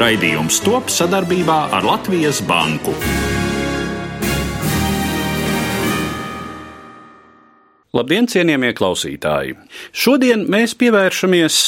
Raidījums 0.00 0.56
top 0.64 0.88
sadarbībā 0.88 1.56
ar 1.76 1.84
Latvijas 1.84 2.38
Banku. 2.48 2.94
Labdien, 7.92 8.24
cienījamie 8.24 8.70
klausītāji! 8.72 9.52
Šodien 9.92 10.46
mēs 10.48 10.72
pievēršamies 10.80 11.58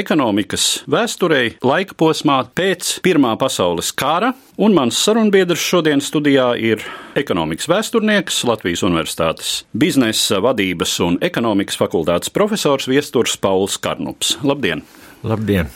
ekonomikas 0.00 0.64
vēsturei 0.88 1.52
laika 1.60 1.92
posmā 2.00 2.38
pēc 2.56 2.94
Pirmā 3.04 3.34
pasaules 3.36 3.92
kara, 3.92 4.32
un 4.56 4.72
mans 4.72 4.96
sarunbiedrs 4.96 5.60
šodien 5.60 6.00
studijā 6.00 6.54
ir 6.56 6.80
ekonomikas 7.20 7.68
vēsturnieks, 7.68 8.40
Latvijas 8.48 8.86
Universitātes 8.88 9.56
biznesa 9.76 10.40
vadības 10.40 10.96
un 11.04 11.20
ekonomikas 11.20 11.76
fakultātes 11.76 12.32
profesors 12.32 12.88
Viesturs 12.88 13.36
Pauls 13.36 13.76
Karnups. 13.76 14.38
Labdien! 14.48 14.80
Labdien! 15.28 15.68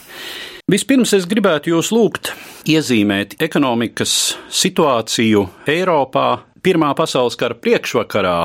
Vispirms 0.71 1.11
es 1.17 1.25
gribētu 1.27 1.73
jūs 1.73 1.89
lūgt 1.91 2.29
iezīmēt 2.71 3.41
ekonomikas 3.43 4.13
situāciju 4.55 5.49
Eiropā 5.67 6.45
Pirmā 6.63 6.93
pasaules 6.95 7.35
kara 7.41 7.57
priekšvakarā 7.59 8.37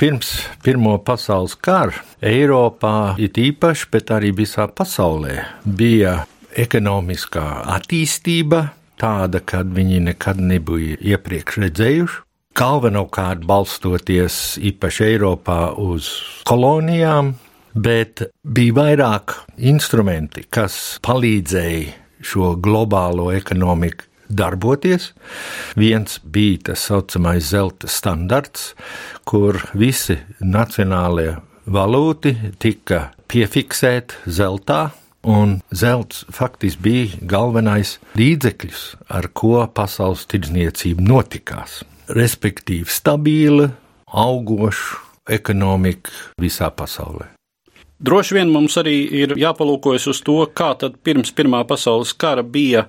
Pirms 0.00 0.32
Pirmā 0.64 0.96
pasaules 1.06 1.54
kara 1.54 2.02
Eiropā, 2.18 3.14
it 3.22 3.38
īpaši, 3.38 3.86
bet 3.94 4.10
arī 4.10 4.32
visā 4.34 4.66
pasaulē, 4.66 5.36
bija 5.62 6.24
ekonomiskā 6.58 7.46
attīstība 7.76 8.64
tāda, 8.98 9.38
kad 9.38 9.70
viņi 9.70 10.02
nekad 10.08 10.42
nebija 10.42 10.98
iepriekš 11.14 11.62
redzējuši. 11.68 12.22
Galvenokārt 12.58 13.46
balstoties 13.46 14.56
īpaši 14.66 15.12
Eiropā 15.12 15.60
uz 15.78 16.10
kolonijām, 16.48 17.36
bet 17.78 18.22
bija 18.42 18.76
vairāk 18.78 19.34
instrumenti, 19.70 20.44
kas 20.50 20.98
palīdzēja 21.04 21.94
šo 22.24 22.54
globālo 22.62 23.30
ekonomiku 23.34 24.08
darboties. 24.28 25.12
Viens 25.78 26.18
bija 26.24 26.70
tas 26.70 26.86
saucamais 26.88 27.50
zelta 27.52 27.88
standarts, 27.88 28.74
kur 29.24 29.60
visi 29.74 30.18
nacionālie 30.40 31.38
valūti 31.68 32.34
tika 32.60 33.08
piefiksēti 33.28 34.32
zeltā. 34.38 34.88
Un 35.28 35.58
zelts 35.74 36.22
faktiski 36.32 36.80
bija 36.84 37.18
galvenais 37.28 37.96
līdzeklis, 38.16 38.94
ar 39.10 39.26
ko 39.34 39.64
pasaules 39.74 40.22
tirdzniecība 40.30 41.04
notikās. 41.04 41.82
Respektīvi, 42.14 42.88
stabila, 42.88 43.66
augoša 44.06 45.34
ekonomika 45.38 46.14
visā 46.40 46.70
pasaulē. 46.72 47.37
Droši 47.98 48.36
vien 48.36 48.50
mums 48.54 48.76
arī 48.78 48.94
ir 49.24 49.32
jāpalūkojas 49.38 50.04
uz 50.12 50.20
to, 50.22 50.38
kā 50.54 50.70
tad 50.78 51.00
pirms 51.02 51.32
Pirmā 51.34 51.64
pasaules 51.66 52.12
kara 52.14 52.44
bija 52.46 52.84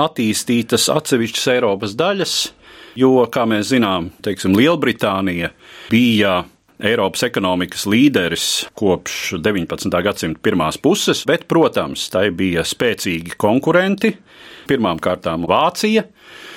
attīstītas 0.00 0.88
atsevišķas 0.92 1.50
Eiropas 1.52 1.92
daļas, 1.98 2.36
jo, 2.96 3.12
kā 3.28 3.44
mēs 3.50 3.68
zinām, 3.74 4.08
teiksim, 4.24 4.56
Lielbritānija 4.56 5.52
bija 5.92 6.38
Eiropas 6.84 7.26
ekonomikas 7.28 7.84
līderis 7.86 8.46
kopš 8.74 9.36
19. 9.44 10.00
gadsimta 10.08 10.40
pirmās 10.42 10.80
puses, 10.80 11.22
bet, 11.28 11.44
protams, 11.50 12.08
tai 12.10 12.30
bija 12.34 12.64
spēcīgi 12.66 13.36
konkurenti. 13.38 14.14
Pirmkārt, 14.64 15.28
Vācija, 15.44 16.06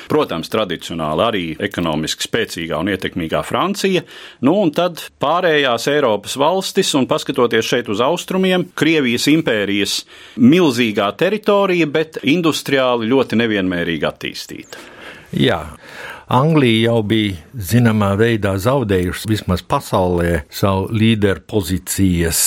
Protams, 0.07 0.47
tradicionāli 0.51 1.23
arī 1.25 1.45
ekonomiski 1.67 2.27
spēcīgā 2.27 2.79
un 2.79 2.91
ietekmīgā 2.93 3.41
Francija, 3.43 4.03
nu 4.47 4.53
un 4.61 4.71
tad 4.75 5.01
pārējās 5.19 5.89
Eiropas 5.91 6.37
valstis, 6.39 6.93
un 6.95 7.09
paskatoties 7.09 7.67
šeit 7.67 7.91
uz 7.91 8.03
austrumiem, 8.03 8.69
Krievijas 8.77 9.27
impērijas 9.31 9.97
milzīgā 10.39 11.09
teritorija, 11.19 11.89
bet 11.91 12.21
industriāli 12.23 13.09
ļoti 13.11 13.41
nevienmērīgi 13.43 14.07
attīstīta. 14.07 14.85
Jā. 15.35 15.63
Anglija 16.27 16.89
jau 16.89 17.01
bija 17.07 17.59
zināmā 17.69 18.09
veidā 18.19 18.57
zaudējusi 18.59 19.29
vismaz 19.31 19.63
pasaulē 19.63 20.41
savu 20.51 20.89
līderu 20.91 21.43
pozīcijas, 21.47 22.41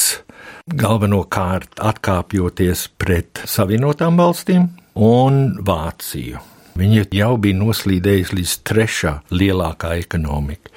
galvenokārt 0.69 1.81
atkāpjoties 1.81 2.87
pret 3.01 3.41
Savienotām 3.49 4.21
valstīm 4.21 4.69
un 5.01 5.43
Vāciju. 5.65 6.50
Viņa 6.79 7.07
jau 7.17 7.35
bija 7.41 7.59
noslīdējusi 7.59 8.37
līdz 8.39 8.57
trešā 8.69 9.15
lielākā 9.35 9.95
ekonomika. 10.01 10.73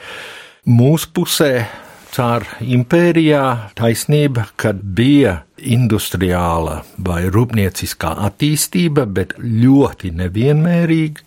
Mūsu 0.70 1.10
pusē 1.14 1.66
caur 2.14 2.46
impērijā 2.62 3.44
taisnība, 3.78 4.48
kad 4.56 4.82
bija 4.82 5.42
industriāla 5.58 6.82
vai 6.98 7.24
rūpnieciskā 7.34 8.14
attīstība, 8.28 9.06
bet 9.10 9.36
ļoti 9.40 10.14
nevienmērīga. 10.20 11.26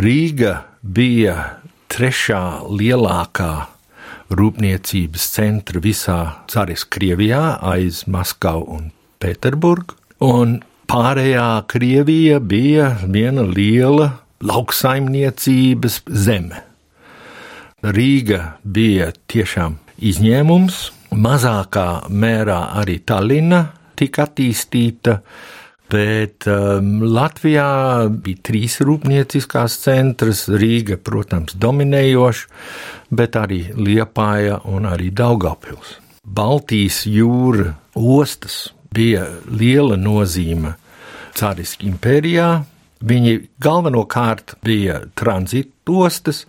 Rīga 0.00 0.54
bija 0.82 1.36
trešā 1.90 2.42
lielākā 2.70 3.52
rūpniecības 4.30 5.28
centra 5.34 5.82
visā 5.82 6.18
Cāras 6.50 6.86
Krievijā 6.86 7.58
aiz 7.72 8.04
Maskavu 8.06 8.66
un 8.76 8.90
Pēterburgu. 9.20 9.96
Un 10.20 10.60
Pārējā 10.90 11.68
Krievija 11.70 12.40
bija 12.42 12.88
viena 13.06 13.44
liela 13.46 14.08
lauksaimniecības 14.42 16.00
zeme. 16.10 16.64
Rīga 17.86 18.40
bija 18.66 19.12
tiešām 19.30 19.76
izņēmums, 20.10 20.80
mazākā 21.14 21.84
mērā 22.10 22.56
arī 22.80 22.96
Tallina 23.06 23.60
tika 23.94 24.26
attīstīta, 24.26 25.14
bet 25.94 26.50
um, 26.50 26.90
Latvijā 27.06 27.68
bija 28.10 28.42
trīs 28.50 28.80
rūpnieciskās 28.82 29.78
centras, 29.84 30.48
Rīga, 30.50 30.98
protams, 30.98 31.54
dominējoša, 31.54 32.50
bet 33.14 33.38
arī 33.38 33.62
Liepāja 33.78 34.58
un 34.66 34.90
arī 34.90 35.14
Daugavpils. 35.14 36.00
Baltijas 36.26 37.04
jūra 37.06 37.76
ostas 37.94 38.64
bija 38.90 39.26
liela 39.46 39.94
nozīme 39.94 40.74
Cāriskā 41.36 41.88
impērijā. 41.90 42.50
Viņi 43.00 43.48
galvenokārt 43.64 44.58
bija 44.60 44.98
tranzītostas, 45.16 46.44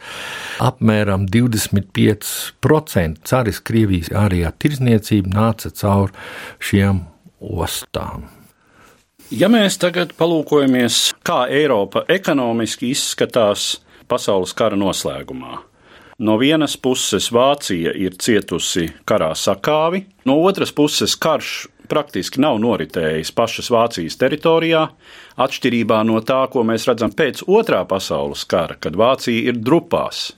apmēram 0.59 1.24
25% 1.31 3.24
Cāriskā 3.24 3.64
Krievijas 3.70 4.12
ārējā 4.12 4.52
tirzniecība 4.59 5.31
nāca 5.31 5.72
caur 5.72 6.12
šiem 6.59 7.06
ostām. 7.40 8.28
Ja 9.31 9.47
mēs 9.47 9.80
tagad 9.80 10.12
palūkojamies, 10.20 11.14
kā 11.24 11.46
Eiropa 11.47 12.03
ekonomiski 12.12 12.91
izskatās 12.91 13.80
pasaules 14.12 14.52
kara 14.52 14.75
noslēgumā, 14.75 15.72
No 16.22 16.36
vienas 16.38 16.75
puses 16.78 17.31
Vācija 17.34 17.96
ir 17.97 18.14
cietusi 18.22 18.84
karā 19.09 19.31
sakāvi, 19.34 20.03
no 20.30 20.36
otras 20.46 20.70
puses 20.70 21.16
karš 21.18 21.64
praktiski 21.91 22.41
nav 22.41 22.59
noritējis 22.63 23.34
pašas 23.35 23.72
Vācijas 23.74 24.18
teritorijā, 24.22 24.88
atšķirībā 25.41 26.02
no 26.07 26.22
tā, 26.24 26.46
ko 26.52 26.64
mēs 26.67 26.88
redzam 26.90 27.11
pēc 27.11 27.43
otrā 27.52 27.84
pasaules 27.90 28.46
kara, 28.47 28.79
kad 28.79 28.96
Vācija 28.99 29.52
ir 29.52 29.59
drupās. 29.59 30.32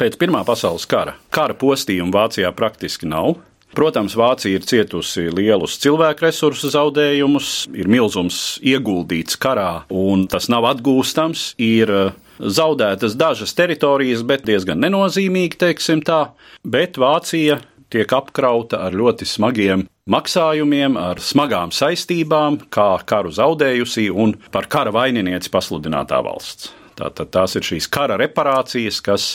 Pēc 0.00 0.16
Pirmā 0.20 0.44
pasaules 0.46 0.86
kara 0.90 1.16
kara 1.34 1.54
postījumu 1.58 2.14
Vācijā 2.14 2.50
praktiski 2.56 3.08
nav. 3.10 3.38
Protams, 3.74 4.16
Vācija 4.18 4.58
ir 4.58 4.64
cietusi 4.66 5.28
lielus 5.30 5.76
cilvēku 5.78 6.26
resursu 6.26 6.72
zaudējumus, 6.72 7.68
ir 7.78 7.86
milzums 7.90 8.58
ieguldīts 8.66 9.38
karā, 9.38 9.84
un 9.94 10.26
tas 10.30 10.48
nav 10.50 10.66
atgūstams. 10.72 11.52
Ir 11.62 11.92
eh, 11.94 12.16
zaudētas 12.40 13.14
dažas 13.20 13.54
teritorijas, 13.54 14.24
bet 14.26 14.42
diezgan 14.48 14.82
nenozīmīgi, 14.82 15.60
teiksim 15.62 16.02
tā. 16.02 16.32
Bet 16.66 16.98
Vācija 16.98 17.60
tiek 17.90 18.12
apkrauta 18.14 18.80
ar 18.86 18.96
ļoti 18.96 19.28
smagiem 19.28 19.86
maksājumiem, 20.10 20.98
ar 20.98 21.22
smagām 21.22 21.72
saistībām, 21.74 22.60
kā 22.72 22.92
karu 23.06 23.32
zaudējusī 23.34 24.08
un 24.10 24.36
par 24.54 24.68
kara 24.70 24.92
vaininieci 24.94 25.52
pasludinātā 25.52 26.20
valsts. 26.26 26.74
Tātad 27.00 27.30
tās 27.32 27.54
ir 27.56 27.64
šīs 27.64 27.86
kara 27.88 28.18
reparācijas, 28.20 28.98
kas 29.00 29.28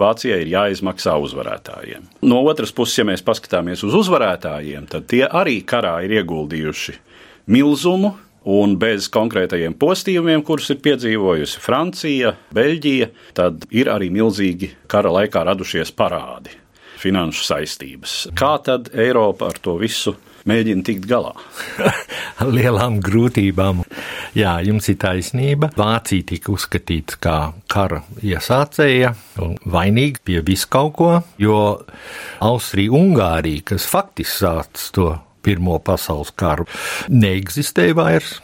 Vācijai 0.00 0.40
ir 0.42 0.50
jāizmaksā 0.56 1.14
uzvarētājiem. 1.22 2.08
No 2.26 2.40
otras 2.50 2.74
puses, 2.74 2.98
ja 2.98 3.06
mēs 3.06 3.22
paskatāmies 3.22 3.84
uz 3.86 3.94
uzvarētājiem, 4.00 4.88
tad 4.90 5.06
tie 5.12 5.22
arī 5.28 5.60
karā 5.62 6.00
ir 6.06 6.18
ieguldījuši 6.18 6.98
milzumu, 7.52 8.16
Un 8.42 8.72
bez 8.74 9.06
konkrētajiem 9.14 9.76
postījumiem, 9.78 10.40
kurus 10.42 10.72
ir 10.74 10.80
piedzīvojusi 10.82 11.60
Francija, 11.62 12.32
Beļģija, 12.50 13.06
tad 13.38 13.68
ir 13.70 13.86
arī 13.92 14.08
milzīgi 14.10 14.72
kara 14.90 15.12
laikā 15.14 15.44
radušies 15.46 15.94
parādi, 15.94 16.56
finanšu 17.02 17.46
saistības. 17.48 18.18
Kā 18.38 18.56
tad 18.64 18.92
Eiropa 18.94 19.50
ar 19.52 19.58
to 19.62 19.76
visu 19.80 20.14
mēģina 20.48 20.84
tikt 20.86 21.08
galā? 21.10 21.32
Lielām 22.56 23.00
grūtībām. 23.04 23.82
Jā, 24.38 24.56
jums 24.66 24.88
ir 24.92 24.98
taisnība. 25.02 25.72
Vācija 25.78 26.28
tika 26.32 26.52
uzskatīta 26.54 27.18
kā 27.22 27.36
kara 27.72 28.02
iesācēja 28.22 29.12
un 29.44 29.58
vainīga 29.74 30.22
pie 30.26 30.40
viskaut 30.46 30.94
ko, 30.98 31.10
jo 31.40 31.58
Austrija-Ungārija, 32.42 33.66
kas 33.72 33.86
faktiski 33.90 34.44
sācis 34.44 34.90
to 34.96 35.12
Pirmo 35.42 35.80
pasaules 35.82 36.30
karu, 36.38 36.68
neeksistēja 37.10 37.96
vairs. 37.98 38.36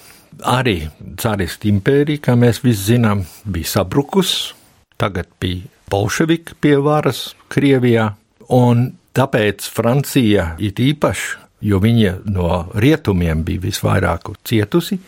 Arī 0.46 0.88
Cāristu 1.18 1.70
impērija, 1.70 2.24
kā 2.28 2.34
mēs 2.38 2.60
visi 2.64 2.94
zinām, 2.94 3.24
bija 3.46 3.76
sabrukusi. 3.78 4.54
Tagad 4.98 5.30
bija 5.38 5.66
bolševiki 5.90 6.58
pie 6.60 6.74
varas 6.82 7.28
Krievijā, 7.52 8.10
un 8.54 8.88
tāpēc 9.16 9.68
Francija 9.74 10.54
it 10.62 10.80
īpaši 10.82 11.48
jo 11.64 11.80
viņa 11.82 12.12
no 12.30 12.50
rietumiem 12.78 13.42
bija 13.46 13.64
visvairāk 13.66 14.30
cietusi, 14.46 14.98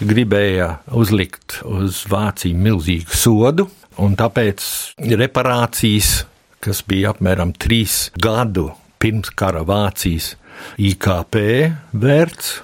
gribēja 0.00 0.70
uzlikt 0.96 1.60
uz 1.68 2.04
Vāciju 2.10 2.56
milzīgu 2.56 3.16
sodu, 3.16 3.68
un 4.00 4.16
tāpēc 4.18 4.64
reparācijas, 5.20 6.24
kas 6.64 6.80
bija 6.88 7.12
apmēram 7.12 7.52
trīs 7.52 8.08
gadu 8.16 8.70
pirms 9.02 9.34
kara 9.36 9.64
Vācijas 9.68 10.34
IKP 10.80 11.36
vērts. 11.92 12.54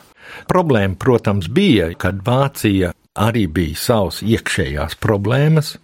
Problēma, 0.50 0.96
protams, 0.98 1.50
bija, 1.52 1.90
kad 2.00 2.22
Vācija 2.26 2.94
arī 3.20 3.44
bija 3.50 3.76
savas 3.76 4.22
iekšējās 4.24 4.96
problēmas. 5.02 5.74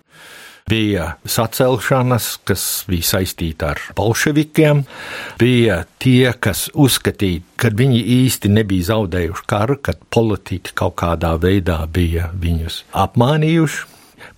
Bija 0.67 1.13
sacelšanas, 1.31 2.25
kas 2.43 2.63
bija 2.91 3.07
saistīta 3.07 3.69
ar 3.71 3.83
bolševikiem, 3.95 4.81
bija 5.39 5.77
tie, 6.03 6.33
kas 6.43 6.65
uzskatīja, 6.75 7.45
ka 7.55 7.71
viņi 7.71 8.01
īsti 8.17 8.51
nebija 8.51 8.89
zaudējuši 8.89 9.45
karu, 9.47 9.77
kad 9.79 10.01
politiķi 10.11 10.75
kaut 10.75 10.97
kādā 10.99 11.37
veidā 11.39 11.77
bija 11.87 12.33
viņus 12.35 12.81
apmānījuši. 13.05 13.87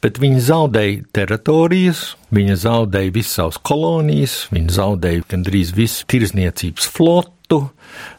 Bet 0.04 0.20
viņi 0.20 0.44
zaudēja 0.50 1.00
teritorijas, 1.16 2.04
viņi 2.36 2.58
zaudēja 2.60 3.16
visas 3.16 3.40
savas 3.40 3.62
kolonijas, 3.64 4.36
viņi 4.52 4.76
zaudēja 4.76 5.24
gandrīz 5.32 5.72
visu 5.80 6.04
tirzniecības 6.12 6.92
flotu. 6.92 7.62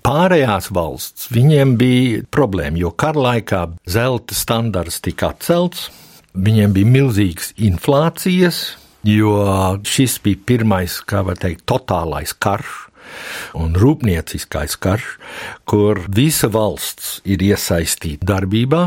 Pārējās 0.01 0.73
valsts, 0.73 1.29
viņiem 1.29 1.77
bija 1.77 2.25
problēma, 2.33 2.81
jo 2.81 2.89
kara 2.89 3.27
laikā 3.29 3.65
zelta 3.85 4.33
standarts 4.33 4.97
tika 5.06 5.29
atcelts, 5.35 5.91
viņiem 6.33 6.75
bija 6.75 6.91
milzīgas 6.93 7.53
inflācijas, 7.57 8.61
jo 9.07 9.33
šis 9.87 10.19
bija 10.23 10.43
pirmais, 10.45 10.99
kā 11.07 11.23
var 11.25 11.39
teikt, 11.39 11.65
totālais 11.69 12.35
karš. 12.35 12.85
Un 13.57 13.73
rūpnieciskais 13.73 14.75
karš, 14.77 15.05
kur 15.65 16.03
visa 16.13 16.45
valsts 16.53 17.15
ir 17.25 17.41
iesaistīta 17.41 18.27
darbībā, 18.29 18.83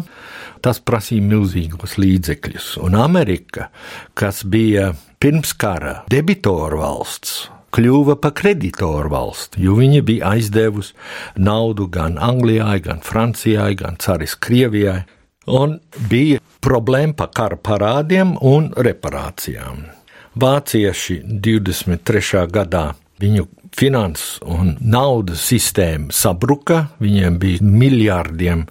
tas 0.63 0.79
prasīja 0.79 1.25
milzīgos 1.27 1.97
līdzekļus. 1.99 2.77
Un 2.87 2.95
Amerika, 2.95 3.73
kas 4.15 4.45
bija 4.47 4.93
pirms 5.19 5.57
kara 5.59 6.05
debitoru 6.13 6.85
valsts, 6.85 7.49
kļuva 7.73 8.19
par 8.21 8.35
kreditoru 8.37 9.11
valsti, 9.13 9.65
jo 9.65 9.75
viņa 9.79 10.05
bija 10.07 10.37
aizdevusi 10.37 10.95
naudu 11.41 11.89
gan 11.91 12.19
Anglijai, 12.21 12.79
gan 12.85 13.03
Francijai, 13.05 13.73
gan 13.81 13.99
Cāris 14.03 14.37
Krievijai, 14.39 15.01
un 15.51 15.79
bija 16.11 16.42
problēma 16.63 17.17
par 17.19 17.33
kara 17.35 17.59
parādiem 17.59 18.37
un 18.41 18.71
reparācijām. 18.77 19.85
Vācieši 20.39 21.21
23. 21.29 22.47
gadā 22.53 22.87
viņu 23.23 23.49
finanses 23.77 24.39
un 24.45 24.75
naudas 24.81 25.45
sistēma 25.49 26.13
sabruka, 26.15 26.87
viņiem 27.03 27.39
bija 27.41 27.65
miljardiem 27.65 28.67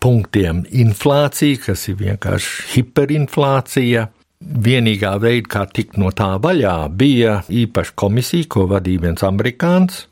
punktiem 0.00 0.64
inflācija, 0.70 1.60
kas 1.66 1.88
ir 1.90 2.00
vienkārši 2.04 2.72
hiperinflācija. 2.74 4.08
Vienīgā 4.40 5.10
veida, 5.20 5.44
kā 5.52 5.66
tikt 5.68 5.98
no 6.00 6.08
tā 6.16 6.30
vaļā, 6.40 6.88
bija 6.96 7.42
īpaša 7.52 7.92
komisija, 8.00 8.46
ko 8.48 8.62
vadīja 8.70 9.02
viens 9.02 9.24
amerikānis, 9.28 10.06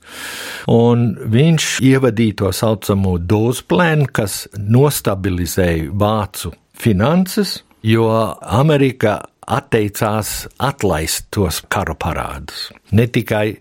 viņš 0.69 1.69
ievadīja 1.89 2.37
to 2.43 2.51
saucamo 2.53 3.15
dozu 3.25 3.65
plēnu, 3.73 4.11
kas 4.13 4.43
nostabilizēja 4.61 5.89
vācu 5.97 6.53
finanses, 6.81 7.63
jo 7.83 8.09
Amerika 8.43 9.19
atteicās 9.49 10.47
atlaist 10.61 11.29
tos 11.33 11.63
karu 11.73 11.97
parādus. 11.97 12.69
Ne 12.93 13.09
tikai 13.09 13.59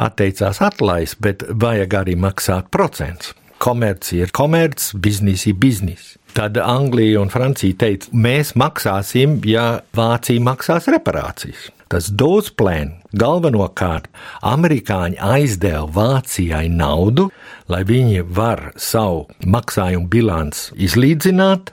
atteicās 0.00 0.62
atlaist, 0.62 1.18
bet 1.20 1.42
vajag 1.50 1.96
arī 2.04 2.18
maksāt 2.18 2.70
procentus. 2.74 3.34
Komercija 3.64 4.26
ir 4.26 4.34
komercija, 4.34 4.98
biznesa 5.00 5.50
ir 5.50 5.58
biznesa. 5.58 6.18
Tad 6.34 6.58
Anglija 6.58 7.20
un 7.22 7.30
Francija 7.30 7.76
teica, 7.78 8.10
mēs 8.10 8.56
maksāsim, 8.58 9.38
ja 9.46 9.84
Vācija 9.94 10.42
maksās 10.42 10.88
reparācijas. 10.90 11.68
Tas 11.86 12.08
Dose 12.10 12.50
plan 12.58 12.96
galvenokārt 13.14 14.08
amerikāņi 14.42 15.20
aizdeva 15.22 15.84
Vācijai 15.94 16.66
naudu, 16.72 17.28
lai 17.70 17.84
viņi 17.86 18.24
var 18.34 18.72
savu 18.74 19.28
maksājumu 19.46 20.10
bilanci 20.10 20.74
izlīdzināt, 20.88 21.70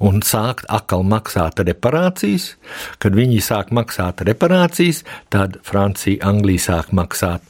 un 0.00 0.22
sākt 0.26 0.68
atkal 0.68 1.04
maksāt 1.06 1.62
reparācijas. 1.66 2.54
Kad 3.02 3.16
viņi 3.18 3.40
sāk 3.44 3.72
maksāt 3.74 4.22
reparācijas, 4.26 5.02
tad 5.30 5.60
Francija, 5.66 6.22
Anglija 6.26 6.68
sāk 6.70 6.92
maksāt 6.96 7.44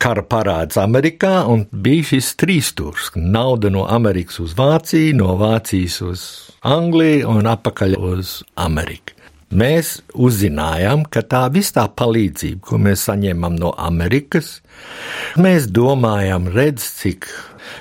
kara 0.00 0.22
parāds 0.24 0.78
Amerikā, 0.80 1.44
un 1.48 1.66
bija 1.70 2.10
šis 2.14 2.34
trīsstūrs- 2.40 3.12
nauda 3.36 3.70
no 3.70 3.86
Amerikas 3.86 4.40
uz 4.40 4.54
Vāciju, 4.54 5.14
no 5.14 5.36
Vācijas 5.36 6.00
uz 6.02 6.20
Angliju 6.62 7.28
un 7.28 7.44
atpakaļ 7.44 7.96
uz 7.98 8.42
Ameriku. 8.56 9.20
Mēs 9.50 10.00
uzzinājām, 10.14 11.08
ka 11.10 11.24
tā 11.26 11.50
viss 11.50 11.72
tā 11.74 11.88
palīdzība, 11.88 12.60
ko 12.62 12.78
mēs 12.78 13.02
saņemam 13.08 13.58
no 13.58 13.72
Amerikas, 13.76 14.60
mēs 15.36 15.66
domājam, 15.66 16.46
redz, 16.54 16.86
cik 17.00 17.26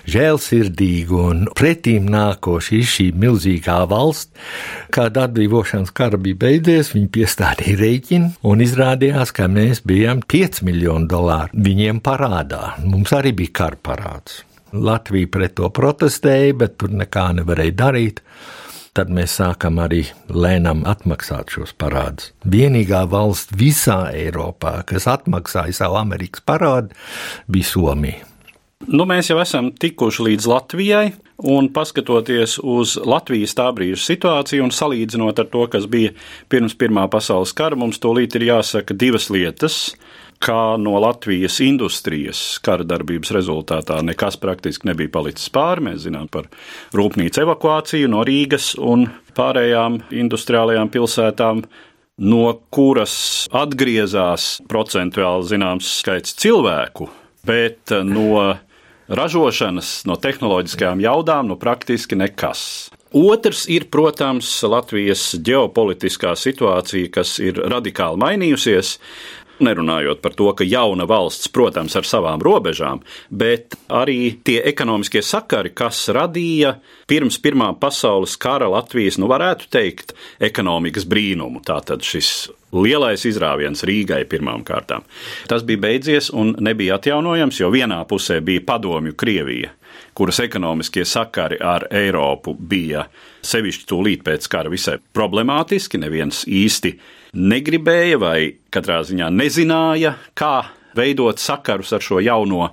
žēlsirdīga 0.10 1.22
un 1.32 1.46
pretīm 1.58 2.10
nākoša 2.12 2.76
ir 2.80 2.90
šī 2.94 3.08
milzīgā 3.20 3.80
valsts. 3.90 4.32
Kad 4.94 5.18
atbrīvošanas 5.22 5.94
kara 5.96 6.20
bija 6.22 6.40
beidzies, 6.46 6.94
viņi 6.96 7.10
piestādīja 7.18 7.80
rēķinu 7.80 8.32
un 8.50 8.64
izrādījās, 8.66 9.34
ka 9.36 9.50
mēs 9.52 9.84
bijām 9.88 10.24
5 10.26 10.64
miljonu 10.68 11.10
dolāru 11.10 11.66
viņiem 11.70 12.04
parādā. 12.06 12.76
Mums 12.86 13.14
arī 13.16 13.36
bija 13.44 13.58
kara 13.64 13.84
parāds. 13.90 14.44
Latvija 14.74 15.28
pret 15.34 15.56
to 15.58 15.70
protestēja, 15.74 16.54
bet 16.58 16.78
tur 16.78 16.94
nekā 16.94 17.30
nevarēja 17.40 17.78
darīt 17.84 18.26
tad 19.00 19.12
mēs 19.14 19.38
sākam 19.40 19.80
arī 19.84 20.02
lēnām 20.28 20.84
atmaksāt 20.90 21.54
šos 21.56 21.76
parādus. 21.80 22.34
Vienīgā 22.44 23.06
valsts 23.10 23.56
visā 23.60 24.02
Eiropā, 24.16 24.80
kas 24.90 25.08
atmaksāja 25.12 25.78
savu 25.84 26.00
Amerikas 26.02 26.44
parādu, 26.46 26.98
bija 27.48 27.70
Somija. 27.70 28.29
Nu, 28.88 29.04
mēs 29.04 29.28
jau 29.28 29.36
esam 29.38 29.74
tikuši 29.76 30.24
līdz 30.24 30.46
Latvijai, 30.48 31.10
un 31.52 31.68
paskatoties 31.76 32.56
uz 32.64 32.96
Latvijas 32.98 33.52
tā 33.54 33.68
brīža 33.76 34.00
situāciju 34.02 34.64
un 34.66 34.72
salīdzinot 34.74 35.42
ar 35.44 35.50
to, 35.52 35.66
kas 35.70 35.84
bija 35.92 36.14
pirms 36.50 36.78
Pirmā 36.80 37.04
pasaules 37.12 37.52
kara, 37.54 37.76
mums 37.78 38.00
tūlīt 38.02 38.38
ir 38.40 38.48
jāsaka 38.48 38.96
divas 38.96 39.28
lietas. 39.30 39.76
Kā 40.40 40.78
no 40.80 40.94
Latvijas 41.04 41.58
industrijas 41.62 42.40
kara 42.64 42.86
darbības 42.88 43.34
rezultātā 43.36 43.98
nekas 44.08 44.40
praktiski 44.40 44.88
nebija 44.88 45.12
palicis 45.12 45.52
pāri. 45.52 45.84
Mēs 45.90 46.06
zinām 46.06 46.30
par 46.32 46.48
rūpnīcu 46.96 47.44
evakuāciju 47.44 48.08
no 48.10 48.24
Rīgas 48.24 48.72
un 48.80 49.10
pārējām 49.36 50.00
industriālajām 50.24 50.90
pilsētām, 50.96 51.62
no 52.24 52.48
kuras 52.72 53.20
atgriezās 53.52 54.48
procentuāli 54.72 55.52
zināms 55.52 55.92
skaits 56.00 56.40
cilvēku, 56.40 57.12
bet 57.44 57.92
no 58.08 58.56
ražošanas, 59.10 60.04
no 60.06 60.16
tehnoloģiskajām 60.22 61.02
jaudām, 61.04 61.50
nu 61.50 61.58
praktiski 61.60 62.18
nekas. 62.20 62.62
Otrs 63.10 63.64
ir, 63.74 63.88
protams, 63.90 64.52
Latvijas 64.70 65.32
ģeopolitiskā 65.42 66.36
situācija, 66.38 67.10
kas 67.16 67.40
ir 67.42 67.58
radikāli 67.58 68.22
mainījusies. 68.22 69.00
Nerunājot 69.60 70.22
par 70.24 70.36
to, 70.40 70.48
ka 70.56 70.64
jauna 70.68 71.08
valsts, 71.10 71.50
protams, 71.52 71.96
ar 72.00 72.08
savām 72.08 72.44
robežām, 72.44 73.02
bet 73.30 73.76
arī 73.92 74.38
tie 74.48 74.60
ekonomiskie 74.72 75.22
sakari, 75.26 75.74
kas 75.76 76.06
radīja 76.16 76.78
pirms 77.10 77.40
Pirmā 77.44 77.72
pasaules 77.80 78.38
kara 78.40 78.70
Latvijas, 78.72 79.18
nu 79.20 79.28
varētu 79.32 79.68
teikt, 79.74 80.16
ekonomikas 80.40 81.08
brīnumu. 81.10 81.64
Tātad 81.66 82.06
šis 82.06 82.50
lielais 82.76 83.26
izrāviens 83.26 83.84
Rīgai 83.88 84.24
pirmām 84.30 84.64
kārtām. 84.68 85.04
Tas 85.50 85.66
bija 85.68 85.84
beidzies 85.88 86.30
un 86.32 86.56
nebija 86.62 87.00
atjaunojams, 87.00 87.60
jo 87.60 87.72
vienā 87.74 88.04
pusē 88.08 88.40
bija 88.46 88.66
padomju 88.72 89.18
Krievija 89.20 89.76
kuras 90.20 90.40
ekonomiskie 90.40 91.06
sakari 91.06 91.58
ar 91.64 91.86
Eiropu 91.96 92.52
bija 92.60 93.06
sevišķi 93.46 93.86
tūlīt 93.88 94.26
pēc 94.28 94.50
kara 94.52 94.72
visai 94.72 94.98
problemātiski. 95.16 96.00
Neviens 96.02 96.42
īsti 96.44 96.92
negribēja 97.34 98.20
vai 98.22 98.40
katrā 98.74 99.02
ziņā 99.06 99.30
nezināja, 99.34 100.16
kā 100.34 100.70
veidot 100.98 101.40
sakarus 101.40 101.94
ar 101.94 102.04
šo 102.04 102.20
jauno 102.24 102.72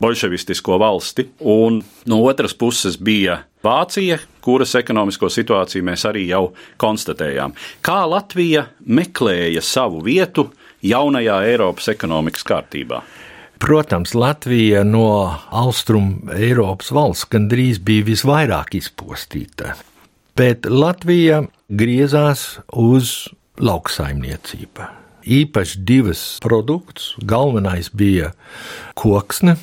bolševistisko 0.00 0.78
valsti. 0.78 1.28
Un 1.40 1.82
no 2.06 2.22
otras 2.24 2.54
puses 2.54 2.98
bija 2.98 3.42
Vācija, 3.64 4.20
kuras 4.44 4.76
ekonomisko 4.78 5.26
situāciju 5.34 5.82
mēs 5.88 6.04
arī 6.06 6.28
jau 6.28 6.52
konstatējām. 6.78 7.56
Kā 7.82 8.04
Latvija 8.06 8.68
meklēja 8.86 9.62
savu 9.66 10.04
vietu 10.06 10.46
jaunajā 10.86 11.40
Eiropas 11.50 11.90
ekonomikas 11.90 12.46
kārtībā? 12.46 13.02
Protams, 13.58 14.14
Latvija 14.14 14.84
no 14.86 15.34
austrumu 15.50 16.30
Eiropas 16.36 16.92
valsts 16.94 17.26
gandrīz 17.32 17.80
bija 17.82 18.06
visvairāk 18.06 18.76
izpostīta, 18.78 19.74
bet 20.38 20.68
Latvija 20.70 21.42
griezās 21.66 22.60
uz 22.70 23.26
lauksaimniecību. 23.60 24.88
Īpaši 25.28 25.80
divas 25.84 26.22
produktus. 26.42 27.12
Galvenais 27.20 27.90
bija 27.92 28.32
koksne, 28.96 29.56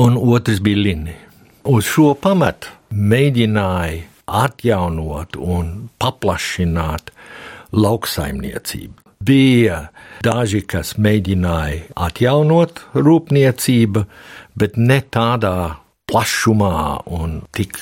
un 0.00 0.16
otrs 0.16 0.62
bija 0.64 0.82
linija. 0.82 1.22
Uz 1.66 1.88
šo 1.90 2.14
pamatu 2.22 2.70
mēģināja 2.94 4.04
atjaunot 4.26 5.36
un 5.36 5.88
paplašināt 6.02 7.10
lauksaimniecību. 7.74 9.02
Bija 9.26 9.86
daži, 10.22 10.60
kas 10.68 10.94
mēģināja 11.02 11.90
atjaunot 12.06 12.82
rūpniecību, 12.94 14.04
bet 14.54 14.76
ne 14.76 15.00
tādā 15.02 15.56
plašumā 16.06 17.02
un 17.16 17.40
tik 17.56 17.80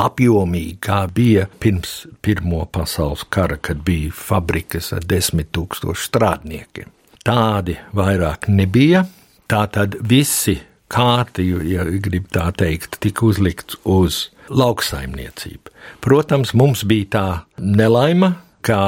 apjomīgi, 0.00 0.78
kā 0.82 1.02
bija 1.14 1.46
pirms 1.60 2.06
Pirmā 2.24 2.64
pasaules 2.72 3.24
kara, 3.32 3.58
kad 3.60 3.82
bija 3.86 4.12
fabrikas 4.14 4.92
ar 4.96 5.04
desmit 5.06 5.52
tūkstošu 5.56 6.08
strādniekiem. 6.08 6.90
Tādi 7.26 7.76
vairāk 7.96 8.48
nebija. 8.48 9.04
Tātad 9.50 9.96
visi 10.06 10.56
kārti, 10.90 11.46
ja 11.70 11.84
grib 12.02 12.28
tā 12.32 12.48
teikt, 12.56 12.98
tika 13.02 13.26
uzlikts 13.28 13.78
uz 13.88 14.28
lauksaimniecību. 14.50 15.74
Protams, 16.02 16.54
mums 16.58 16.84
bija 16.88 17.10
tā 17.14 17.26
nelaima, 17.58 18.34
ka 18.66 18.80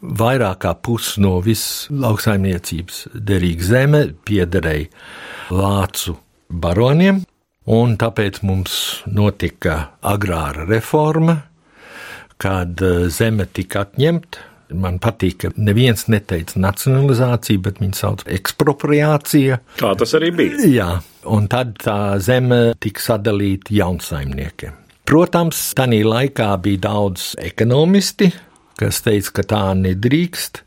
vairāk 0.00 0.62
kā 0.64 0.72
pusi 0.80 1.20
no 1.22 1.36
visas 1.44 1.88
lauksaimniecības 1.92 3.06
derīga 3.14 3.68
zeme 3.68 4.02
piederēja 4.26 4.88
vācu 5.52 6.16
baroniem, 6.48 7.22
un 7.66 7.96
tāpēc 8.00 8.42
mums 8.46 9.02
notika 9.06 9.92
agrāra 10.02 10.66
reforma, 10.68 11.38
kad 12.42 12.80
zeme 13.14 13.46
tika 13.54 13.86
atņemta 13.86 14.52
Man 14.72 14.98
patīk, 15.02 15.38
ka 15.42 15.50
neviens 15.60 16.06
neteica 16.12 16.60
nacionalizācija, 16.62 17.60
bet 17.64 17.80
viņi 17.82 17.98
sauc 17.98 18.24
ekspropriācija. 18.30 19.58
Tā 19.80 19.92
tas 20.00 20.14
arī 20.18 20.32
bija. 20.36 20.68
Jā, 20.68 20.88
un 21.28 21.48
tad 21.52 21.76
tā 21.82 22.16
zeme 22.24 22.72
tika 22.82 23.04
sadalīta 23.04 23.74
jaunsaimniekiem. 23.76 24.78
Protams, 25.08 25.60
tajā 25.76 26.02
laikā 26.06 26.48
bija 26.64 26.86
daudz 26.86 27.32
ekonomisti, 27.42 28.30
kas 28.80 29.02
teica, 29.04 29.34
ka 29.38 29.46
tā 29.54 29.64
nedrīkst, 29.76 30.62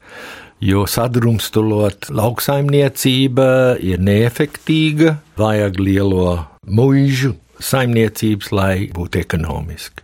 jo 0.66 0.86
sadrumstalot 0.90 2.12
lauksaimniecība 2.14 3.48
ir 3.84 4.04
neefektīga, 4.04 5.18
vajag 5.40 5.80
lielo 5.82 6.28
muižu 6.66 7.36
saimniecības, 7.60 8.52
lai 8.52 8.90
būtu 8.94 9.20
ekonomiski. 9.22 10.04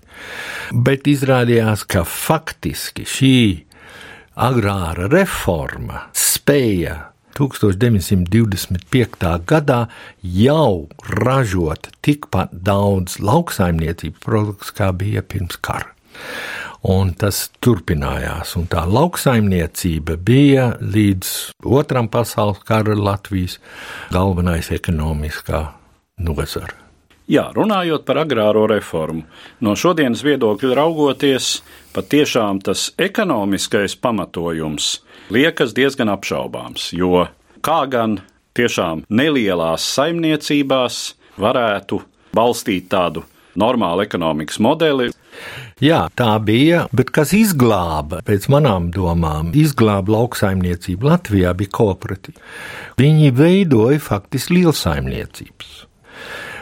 Bet 0.71 1.07
izrādījās, 1.09 1.83
ka 1.89 2.03
faktiski 2.07 3.05
šī 3.07 3.65
agrāra 4.39 5.09
reforma 5.11 6.07
spēja 6.15 7.11
1925. 7.37 9.45
gadā 9.47 9.87
jau 10.21 10.87
ražot 11.23 11.89
tikpat 12.03 12.49
daudz 12.51 13.19
lauksaimniecības 13.23 14.19
produktus, 14.23 14.71
kā 14.75 14.91
bija 14.95 15.21
pirms 15.23 15.57
kara. 15.63 15.87
Un 16.81 17.13
tas 17.13 17.51
turpinājās, 17.61 18.55
un 18.57 18.65
tā 18.69 18.85
lauksaimniecība 18.89 20.17
bija 20.17 20.77
līdz 20.81 21.53
Otram 21.69 22.09
pasaules 22.09 22.57
kara 22.65 22.95
Latvijas 22.97 23.59
galvenais 24.11 24.71
ekonomiskā 24.73 25.80
nozara. 26.21 26.81
Jā, 27.31 27.45
runājot 27.55 28.03
par 28.03 28.17
agrāro 28.25 28.65
reformu, 28.67 29.21
no 29.63 29.75
šodienas 29.77 30.23
viedokļa 30.25 30.73
raugoties, 30.75 31.61
patiešām 31.95 32.59
tas 32.65 32.89
ekonomiskais 32.99 33.93
pamatojums 34.01 34.97
liekas 35.31 35.71
diezgan 35.77 36.11
apšaubāms, 36.11 36.89
jo 36.97 37.27
kā 37.63 37.85
gan 37.87 38.17
tiešām 38.57 39.05
nelielās 39.07 39.85
saimniecībās 39.95 40.97
varētu 41.39 42.01
balstīt 42.35 42.89
tādu 42.91 43.23
normālu 43.55 44.03
ekonomikas 44.03 44.59
modeli. 44.63 45.11
Jā, 45.81 46.01
tā 46.17 46.33
bija, 46.43 46.87
bet 46.91 47.13
kas 47.15 47.31
izglāba, 47.37 48.19
pēc 48.27 48.49
manām 48.51 48.89
domām, 48.91 49.53
izglāba 49.57 50.17
lauksaimniecību 50.17 51.07
Latvijā, 51.07 51.53
bija 51.55 51.73
kooperatīva. 51.79 52.43
Viņi 52.99 53.31
veidoja 53.39 54.01
faktiski 54.03 54.59
lielsaimniecības 54.59 55.71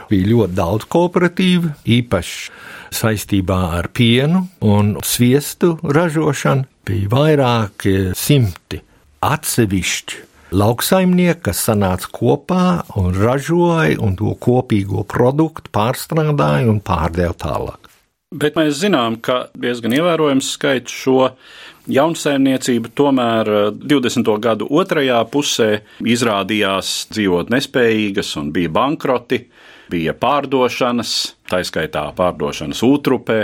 bija 0.10 0.32
ļoti 0.34 0.58
daudz 0.58 0.88
kooperatīvu, 0.92 1.74
īpaši 1.86 2.52
saistībā 3.00 3.60
ar 3.80 3.90
pienu 3.94 4.48
un 4.66 4.96
sviestu 5.06 5.76
ražošanu. 5.84 6.66
Bija 6.90 7.12
vairāki 7.14 7.96
simti 8.18 8.82
atsevišķi 9.26 10.26
lauksaimnieki, 10.56 11.44
kas 11.46 11.62
sanāca 11.68 12.10
kopā 12.14 12.64
un 12.98 13.14
ražoja 13.14 14.00
un 14.02 14.16
to 14.18 14.34
kopīgo 14.42 15.06
produktu 15.10 15.70
pārstrādāja 15.76 16.70
un 16.72 16.82
pārdeva 16.82 17.36
tālāk. 17.38 17.90
Bet 18.30 18.58
mēs 18.58 18.78
zinām, 18.84 19.18
ka 19.26 19.48
diezgan 19.58 19.94
ievērojams 19.98 20.52
skaits 20.54 20.94
šo 20.94 21.32
jaunsaimniecību 21.90 22.92
tomēr 22.94 23.50
20. 23.74 24.22
Eh, 24.22 24.42
gadu 24.44 24.68
otrajā 24.70 25.24
pusē 25.34 25.70
izrādījās 26.06 27.08
dzīvot 27.10 27.50
nespējīgas 27.50 28.36
un 28.38 28.52
bija 28.54 28.70
bankroti 28.70 29.42
bija 29.90 30.14
pārdošanas, 30.18 31.36
taiskaitā 31.50 32.06
pārdošanas 32.18 32.84
utrupē. 32.86 33.40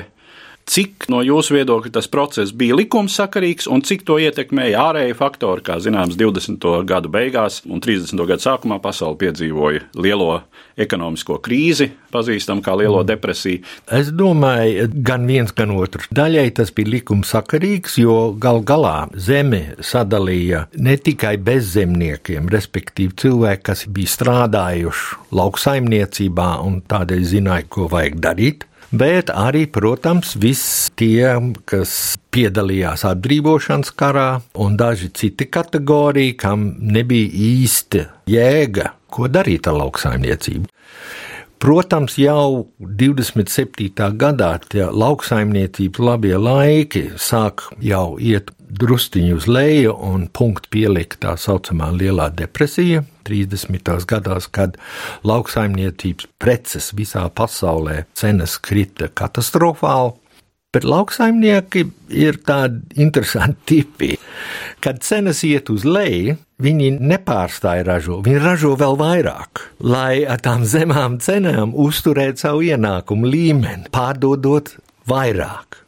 Cik 0.66 1.06
no 1.14 1.20
jūsu 1.22 1.54
viedokļa 1.60 1.92
tas 1.94 2.08
process 2.10 2.54
bija 2.58 2.74
likumsakarīgs 2.80 3.68
un 3.70 3.84
cik 3.86 4.02
to 4.08 4.16
ietekmēja 4.18 4.80
ārēji 4.82 5.14
faktori, 5.20 5.62
kā 5.62 5.78
zināms, 5.78 6.18
20. 6.18 6.66
gadu 6.90 7.12
beigās 7.14 7.60
un 7.70 7.84
30. 7.86 8.18
gadu 8.26 8.42
sākumā 8.42 8.80
pasaule 8.82 9.20
piedzīvoja 9.22 9.84
lielo 10.02 10.40
ekonomisko 10.82 11.38
krīzi, 11.46 11.92
pazīstam 12.10 12.66
kā 12.66 12.74
lielo 12.82 13.04
mm. 13.04 13.10
depresiju. 13.12 13.62
Es 13.94 14.10
domāju, 14.10 14.90
gan 15.06 15.30
viens, 15.30 15.54
gan 15.54 15.76
otrs. 15.78 16.10
Daļai 16.10 16.48
tas 16.58 16.74
bija 16.74 16.96
likumsakarīgs, 16.96 18.00
jo 18.02 18.20
gal 18.42 18.64
galā 18.66 18.98
zeme 19.14 19.76
sadalīja 19.86 20.66
ne 20.82 20.98
tikai 20.98 21.38
bezzemniekiem, 21.46 22.50
respektīvi 22.50 23.14
cilvēki, 23.22 23.68
kas 23.70 23.86
bija 23.86 24.18
strādājuši 24.18 25.36
lauksaimniecībā 25.38 26.56
un 26.66 26.82
tādēļ 26.90 27.28
zināja, 27.38 27.70
ko 27.70 27.86
vajag 27.94 28.24
darīt 28.26 28.72
bet 29.00 29.32
arī, 29.34 29.66
protams, 29.72 30.36
viss 30.40 30.90
tie, 31.00 31.36
kas 31.70 32.16
piedalījās 32.36 33.06
atbrīvošanas 33.10 33.94
karā, 33.98 34.30
un 34.62 34.78
daži 34.80 35.12
citi 35.16 35.48
kategoriji, 35.52 36.36
kam 36.40 36.72
nebija 36.80 37.32
īsta 37.50 38.08
jēga, 38.30 38.94
ko 39.12 39.30
darīt 39.32 39.70
ar 39.70 39.80
lauksaimniecību. 39.84 40.72
Protams, 41.60 42.18
jau 42.20 42.68
27. 42.80 43.90
gadā 44.20 44.52
tie 44.70 44.86
lauksaimniecības 44.92 46.02
labie 46.04 46.36
laiki 46.38 47.08
sāk 47.16 47.64
jau 47.82 48.18
iet 48.20 48.52
drusciņu 48.76 49.38
uz 49.40 49.48
leju 49.48 49.94
un 50.10 50.28
punktu 50.28 50.70
pielikt 50.76 51.22
tā 51.24 51.36
saucamā 51.40 51.92
lielā 51.96 52.28
depresija 52.36 53.06
30. 53.26 54.06
gados, 54.10 54.50
kad 54.52 54.78
lauksaimniecības 55.26 56.28
preces 56.42 56.92
visā 56.98 57.26
pasaulē 57.30 58.04
cenas 58.14 58.60
krita 58.62 59.10
katastrofāli. 59.10 60.14
Bet 60.76 60.84
lauksaimnieki 60.84 61.86
ir 62.12 62.42
tādi 62.44 63.00
interesanti 63.00 63.62
tipi. 63.70 64.10
Kad 64.84 65.00
cenas 65.08 65.40
iet 65.48 65.70
uz 65.72 65.86
leju, 65.88 66.36
viņi 66.60 66.90
nepārstāja 67.00 67.86
ražot, 67.88 68.26
viņi 68.28 68.42
ražo 68.44 68.74
vēl 68.80 69.00
vairāk, 69.00 69.64
lai 69.80 70.26
ar 70.28 70.44
tām 70.44 70.66
zemām 70.68 71.16
cenām 71.24 71.72
uzturētu 71.80 72.44
savu 72.44 72.66
ienākumu 72.68 73.32
līmeni, 73.32 73.88
pārdodot 73.96 74.74
vairāk. 75.08 75.80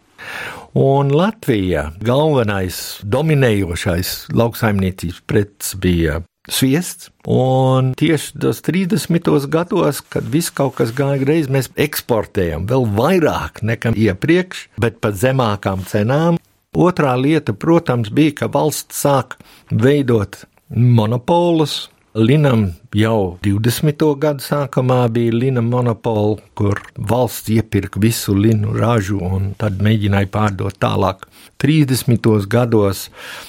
Un 0.78 1.12
Latvijā 1.12 1.90
galvenais 2.06 3.02
dominējošais 3.04 4.30
lauksaimniecības 4.38 5.24
preces 5.28 5.76
bija 5.84 6.22
sviests. 6.48 7.12
Un 7.28 7.94
tieši 8.00 8.38
tos 8.42 8.62
30. 8.66 9.48
gados, 9.52 10.02
kad 10.02 10.28
viss 10.32 10.54
kaut 10.54 10.78
kas 10.80 10.94
gāja 10.96 11.20
greizi, 11.22 11.52
mēs 11.54 11.72
eksportējam 11.76 12.68
vēl 12.70 12.88
vairāk 12.98 13.64
nekā 13.68 13.94
iepriekš, 13.96 14.68
bet 14.80 15.02
pat 15.04 15.20
zemākām 15.20 15.84
cenām. 15.88 16.40
Otrā 16.78 17.16
lieta, 17.20 17.56
protams, 17.58 18.12
bija, 18.14 18.44
ka 18.44 18.52
valsts 18.54 19.04
sāk 19.04 19.38
veidot 19.72 20.44
monopolus, 20.70 21.88
Linam 22.18 22.72
jau 22.98 23.38
20. 23.46 23.94
gadu 24.18 24.42
sākumā 24.42 25.04
bija 25.14 25.36
Lina 25.36 25.62
monopola, 25.62 26.40
kur 26.58 26.80
valsts 26.98 27.52
iepirka 27.54 28.02
visu 28.02 28.34
linu 28.34 28.74
ražu 28.74 29.20
un 29.22 29.52
tad 29.60 29.78
mēģināja 29.86 30.32
pārdot 30.34 30.80
tālāk. 30.82 31.28
30. 31.62 32.48
gados 32.50 33.04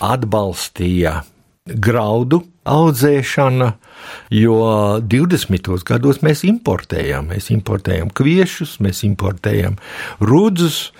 atbalstīja 0.04 1.22
graudu 1.64 2.42
audzēšana, 2.68 3.72
jo 4.34 4.58
20. 5.04 5.70
gados 5.88 6.20
mēs 6.24 6.44
importējam. 6.48 7.30
Mēs 7.32 7.50
importējam 7.54 8.12
kviešus, 8.14 8.78
mēs 8.84 9.04
importējam 9.08 9.78
rudzus, 10.20 10.90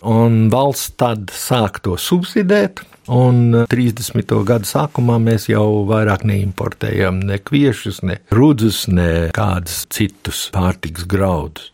un 0.00 0.48
valsts 0.52 0.94
tad 1.00 1.34
sāk 1.34 1.82
to 1.84 1.98
subsidēt. 2.00 2.84
Un 3.10 3.64
30. 3.66 4.22
gada 4.46 4.68
sākumā 4.68 5.16
mēs 5.18 5.48
jau 5.50 5.82
vairāk 5.88 6.22
neimportējam 6.28 7.18
ne 7.26 7.40
kviešus, 7.42 8.04
ne 8.06 8.20
rudzus, 8.30 8.84
ne 8.86 9.32
kādus 9.34 9.82
citus 9.90 10.44
pārtiks 10.54 11.08
graudus. 11.10 11.72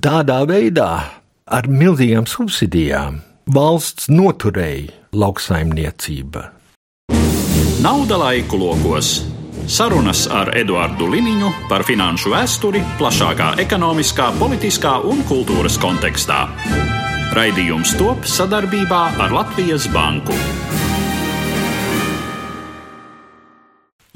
Tādā 0.00 0.40
veidā 0.48 0.88
ar 1.44 1.68
milzīgām 1.68 2.24
subsidijām 2.30 3.20
valsts 3.52 4.08
noturēja 4.08 4.94
lauksaimniecību. 5.12 6.48
Nauda 7.84 8.16
laiku 8.18 8.56
lokos. 8.58 9.26
Sarunas 9.66 10.22
ar 10.32 10.48
Eduardu 10.56 11.04
Liniņu 11.12 11.50
par 11.68 11.82
finanšu 11.84 12.30
vēsturi 12.32 12.80
plašākā 12.96 13.50
ekonomiskā, 13.60 14.30
politiskā 14.40 14.94
un 15.04 15.20
kultūras 15.28 15.76
kontekstā. 15.82 16.38
Raidījums 17.36 17.92
top 18.00 18.24
sadarbībā 18.24 19.00
ar 19.26 19.36
Latvijas 19.36 19.84
Banku. 19.92 20.32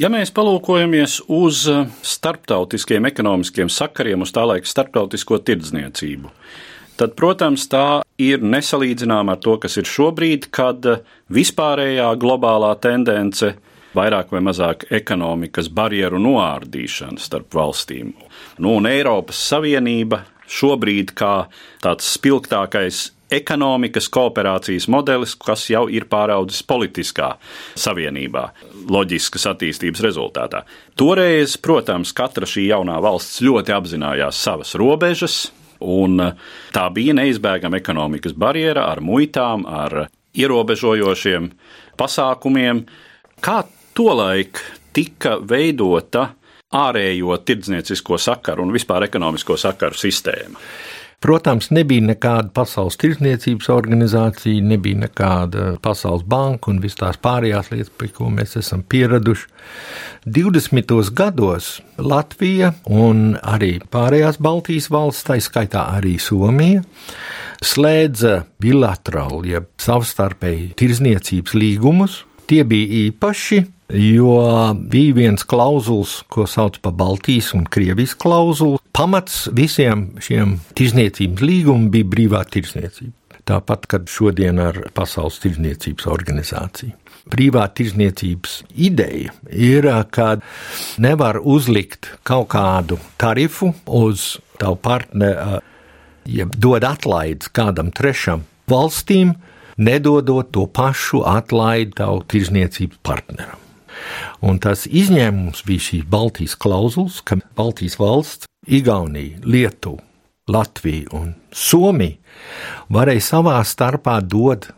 Ja 0.01 0.09
mēs 0.09 0.33
palūkojamies 0.33 1.19
uz 1.29 1.67
starptautiskiem 2.15 3.05
ekonomiskiem 3.13 3.69
sakariem, 3.69 4.25
uz 4.25 4.33
tā 4.33 4.49
laika 4.49 4.73
starptautisko 4.73 5.43
tirdzniecību, 5.45 6.33
tad, 6.33 6.68
protams, 7.19 7.69
tā 7.71 8.03
ir 8.19 8.43
nesalīdzināma 8.43 9.37
ar 9.37 9.43
to, 9.43 9.57
kas 9.63 9.79
ir 9.79 9.87
šobrīd, 9.87 10.49
kad 10.55 10.85
vispārējā 11.31 12.09
globālā 12.19 12.73
tendence 12.83 13.55
vairāk 13.97 14.33
vai 14.35 14.43
mazāk 14.45 14.89
ekonomikas 14.95 15.71
barjeru 15.75 16.21
noārdīšana 16.23 17.23
starp 17.23 17.55
valstīm. 17.55 18.13
Nu, 18.59 18.75
un 18.79 18.91
Eiropas 18.91 19.41
Savienība 19.53 20.25
šobrīd 20.49 21.15
kā 21.19 21.49
tāds 21.85 22.09
spilgtākais 22.17 23.09
ekonomikas 23.31 24.09
kooperācijas 24.09 24.89
modelis, 24.89 25.35
kas 25.37 25.67
jau 25.69 25.85
ir 25.93 26.07
pāraudzis 26.09 26.63
politiskā 26.65 27.35
savienībā, 27.77 28.47
loģiskas 28.89 29.45
attīstības 29.53 30.03
rezultātā. 30.07 30.63
Toreiz, 30.97 31.59
protams, 31.61 32.15
katra 32.17 32.49
šī 32.49 32.71
jaunā 32.71 32.97
valsts 33.05 33.43
ļoti 33.45 33.77
apzinājās 33.77 34.41
savas 34.49 34.73
robežas, 34.81 35.43
un 35.81 36.21
tā 36.75 36.87
bija 36.95 37.15
neizbēgama 37.19 37.81
ekonomikas 37.81 38.35
barjera 38.39 38.89
ar 38.93 39.03
muitām, 39.05 39.67
ar 39.67 40.09
ierobežojošiem 40.39 41.51
pasākumiem. 41.99 42.85
Kā 43.41 43.63
tolaik 43.97 44.61
tika 44.95 45.39
veidota 45.43 46.33
ārējo 46.75 47.39
tirdzniecisko 47.49 48.19
sakaru 48.21 48.67
un 48.67 48.75
vispār 48.75 49.07
ekonomisko 49.09 49.57
sakaru 49.57 49.97
sistēma. 49.99 50.61
Protams, 51.19 51.73
nebija 51.75 52.05
nekāda 52.13 52.53
pasaules 52.55 52.95
tirdzniecības 53.03 53.67
organizācija, 53.75 54.63
nebija 54.63 55.01
nekāda 55.01 55.73
pasaules 55.83 56.23
banka 56.23 56.71
un 56.71 56.79
visas 56.79 57.01
tās 57.01 57.19
pārējās 57.19 57.73
lietas, 57.73 57.91
pie 57.99 58.13
ko 58.15 58.29
mēs 58.31 58.55
esam 58.61 58.85
pieraduši. 58.87 59.49
20. 60.39 60.95
gados 61.19 61.73
Latvija 61.99 62.71
un 62.87 63.35
arī 63.43 63.81
pārējās 63.91 64.39
Baltijas 64.39 64.87
valsts, 64.95 65.27
tā 65.27 65.41
skaitā 65.43 65.89
arī 65.99 66.15
Somija, 66.23 66.85
slēdza 67.67 68.45
bilaterāli, 68.63 69.57
jeb 69.57 69.73
savstarpēji 69.83 70.71
tirdzniecības 70.79 71.59
līgumus. 71.59 72.23
Tie 72.49 72.63
bija 72.65 73.09
īpaši 73.09 73.65
jo 73.89 74.75
bija 74.75 75.15
viens 75.15 75.45
klauzuls, 75.45 76.23
ko 76.29 76.47
sauc 76.47 76.79
par 76.85 76.93
Baltijas 76.93 77.53
un 77.57 77.65
Krievijas 77.65 78.15
klauzulu. 78.15 78.79
Pamats 78.93 79.47
visiem 79.55 80.11
šiem 80.23 80.59
tirzniecības 80.77 81.45
līgumiem 81.45 81.91
bija 81.93 82.09
brīvā 82.13 82.43
tirzniecība. 82.51 83.15
Tāpat, 83.49 83.87
kad 83.89 84.11
šodien 84.13 84.59
ar 84.61 84.77
Pasaules 84.93 85.39
tirzniecības 85.41 86.09
organizāciju. 86.11 86.93
Brīvā 87.29 87.65
tirzniecības 87.77 88.59
ideja 88.77 89.33
ir, 89.53 89.89
ka 90.13 90.37
nevar 91.01 91.41
uzlikt 91.41 92.11
kaut 92.29 92.51
kādu 92.53 92.99
tarifu 93.21 93.73
uz 93.85 94.35
tavu 94.61 94.77
partneri, 94.85 95.61
ja 96.29 96.45
dod 96.53 96.85
atlaides 96.85 97.49
kādam 97.57 97.93
trešam 97.93 98.45
valstīm, 98.69 99.33
nedodot 99.79 100.51
to 100.53 100.67
pašu 100.67 101.23
atlaidi 101.27 101.97
tavu 102.03 102.23
tirzniecības 102.29 103.01
partneram. 103.07 103.65
Un 104.45 104.61
tas 104.63 104.87
izņēmums 104.87 105.65
bija 105.67 105.85
šī 105.89 106.03
Baltijas 106.07 106.55
klauzulas, 106.59 107.21
ka 107.23 107.41
Baltijas 107.59 107.99
valsts, 107.99 108.47
Igaunija, 108.69 109.41
Lietuva, 109.43 110.03
Latvija 110.49 111.11
un 111.17 111.33
Somija 111.53 112.17
varēja 112.93 113.25
savā 113.25 113.59
starpā 113.67 114.19
dot 114.25 114.71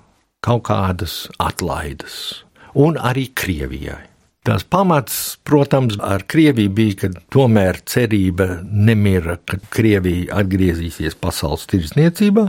kaut 0.45 0.65
kādas 0.71 1.27
atlaides, 1.39 2.45
un 2.75 2.97
arī 2.97 3.29
Krievijai. 3.37 4.07
Tas 4.47 4.65
pamats, 4.65 5.37
protams, 5.45 5.99
ar 6.01 6.25
Krieviju 6.25 6.73
bija, 6.73 6.97
ka 7.03 7.11
tomēr 7.35 7.83
cerība 7.85 8.63
nemira, 8.65 9.37
ka 9.45 9.59
Krievija 9.69 10.41
atgriezīsies 10.41 11.19
pasaules 11.21 11.67
tirdzniecībā. 11.69 12.47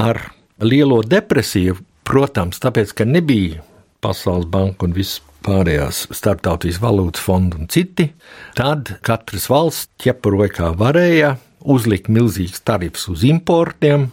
Ar 0.00 0.22
lielo 0.62 1.00
depresiju, 1.02 1.78
protams, 2.06 2.60
tāpēc, 2.62 2.94
ka 2.94 3.06
nebija 3.08 3.62
Pasaules 4.04 4.46
banka 4.52 4.84
un 4.84 4.92
viss 4.92 5.22
pārējās 5.44 6.06
starptautiskās 6.12 6.82
valūtas 6.82 7.24
fonda 7.24 7.58
un 7.60 7.68
citi, 7.72 8.10
tad 8.56 8.94
katras 9.04 9.48
valsts 9.52 9.88
ķepuroja 10.00 10.52
kā 10.58 10.70
varēja, 10.76 11.34
uzlika 11.64 12.12
milzīgs 12.12 12.60
tarifs 12.64 13.08
uz 13.12 13.24
importiem, 13.24 14.10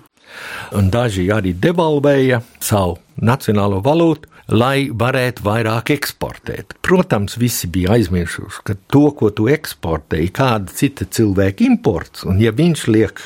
un 0.75 0.91
daži 0.91 1.27
arī 1.35 1.51
devalvēja 1.59 2.41
savu 2.63 2.99
nacionālo 3.19 3.81
valūtu, 3.83 4.29
lai 4.51 4.89
varētu 4.91 5.43
vairāk 5.45 5.93
eksportēt. 5.95 6.75
Protams, 6.83 7.37
visi 7.39 7.69
bija 7.71 7.95
aizmirsuši, 7.95 8.63
ka 8.67 8.75
to, 8.91 9.05
ko 9.15 9.31
tu 9.35 9.47
eksportē, 9.51 10.19
ir 10.25 10.33
kāda 10.35 10.71
cita 10.75 11.07
cilvēka 11.07 11.67
imports, 11.67 12.25
un 12.27 12.41
ja 12.43 12.51
viņš 12.55 12.87
liek 12.91 13.21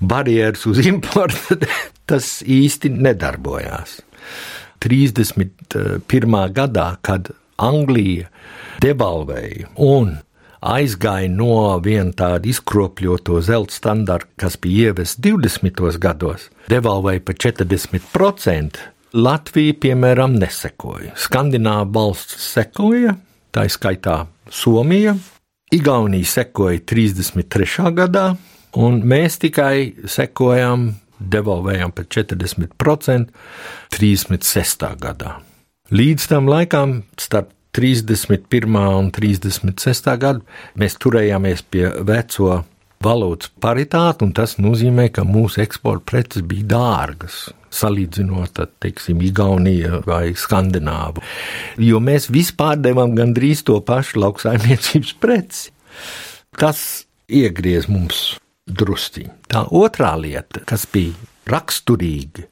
barjeras 0.00 0.66
uz 0.70 0.80
importu, 0.86 1.58
tas 2.10 2.40
īsti 2.46 2.92
nedarbojās. 2.96 4.00
31. 4.80 6.34
gadā, 6.56 6.88
kad 7.04 7.32
Anglija 7.60 8.30
devalvēja 8.80 9.68
un 9.76 10.14
aizgāja 10.60 11.28
no 11.32 11.76
viena 11.84 12.12
tāda 12.16 12.48
izkropļoto 12.48 13.40
zelta 13.44 13.76
standarta, 13.76 14.30
kas 14.40 14.56
bija 14.60 14.90
ievests 14.90 15.20
20. 15.24 15.98
gados, 16.00 16.48
devalvēja 16.72 17.24
par 17.24 17.38
40%. 17.44 18.80
Latvija, 19.10 19.74
piemēram, 19.82 20.36
nesekoja. 20.38 21.16
Skandināva 21.18 21.88
valsts 21.90 22.44
sekoja, 22.52 23.16
tā 23.50 23.64
izskaitā 23.66 24.20
Somija, 24.50 25.16
Igaunija 25.74 26.26
sekoja 26.26 26.80
33. 26.82 27.90
gadā, 27.94 28.24
un 28.78 29.00
mēs 29.06 29.38
tikai 29.42 30.06
sekojam 30.08 30.92
devalvējām 31.20 31.92
par 31.94 32.08
40% 32.08 33.30
36. 33.96 34.90
gadā. 35.00 35.38
Līdz 35.90 36.26
tam 36.30 36.48
laikam, 36.48 37.00
starp 37.18 37.50
31. 37.76 38.76
un 38.98 39.10
36. 39.14 40.10
gadu, 40.18 40.42
mēs 40.78 40.96
turējāmies 41.02 41.62
pie 41.70 41.86
veco 42.06 42.60
valūtas 43.00 43.52
paritāti, 43.62 44.26
un 44.26 44.34
tas 44.36 44.56
nozīmē, 44.60 45.08
ka 45.14 45.24
mūsu 45.24 45.62
eksporta 45.64 46.06
preces 46.12 46.46
bija 46.46 46.68
dārgas. 46.74 47.48
Salīdzinot 47.70 48.58
ar, 48.58 48.68
teiksim, 48.82 49.20
Igauniju 49.22 50.02
vai 50.06 50.32
Skandināvu. 50.34 51.22
Jo 51.78 52.00
mēs 52.02 52.26
vispār 52.34 52.80
devām 52.82 53.14
gandrīz 53.14 53.62
to 53.66 53.78
pašu 53.86 54.18
lauksaimniecības 54.24 55.14
preci. 55.22 55.70
Tas 56.58 56.82
iegriez 57.30 57.86
mums 57.90 58.32
drusciņi. 58.70 59.30
Tā 59.50 59.64
otrā 59.76 60.14
lieta, 60.20 60.62
kas 60.66 60.86
bija 60.90 61.14
raksturīga 61.50 62.46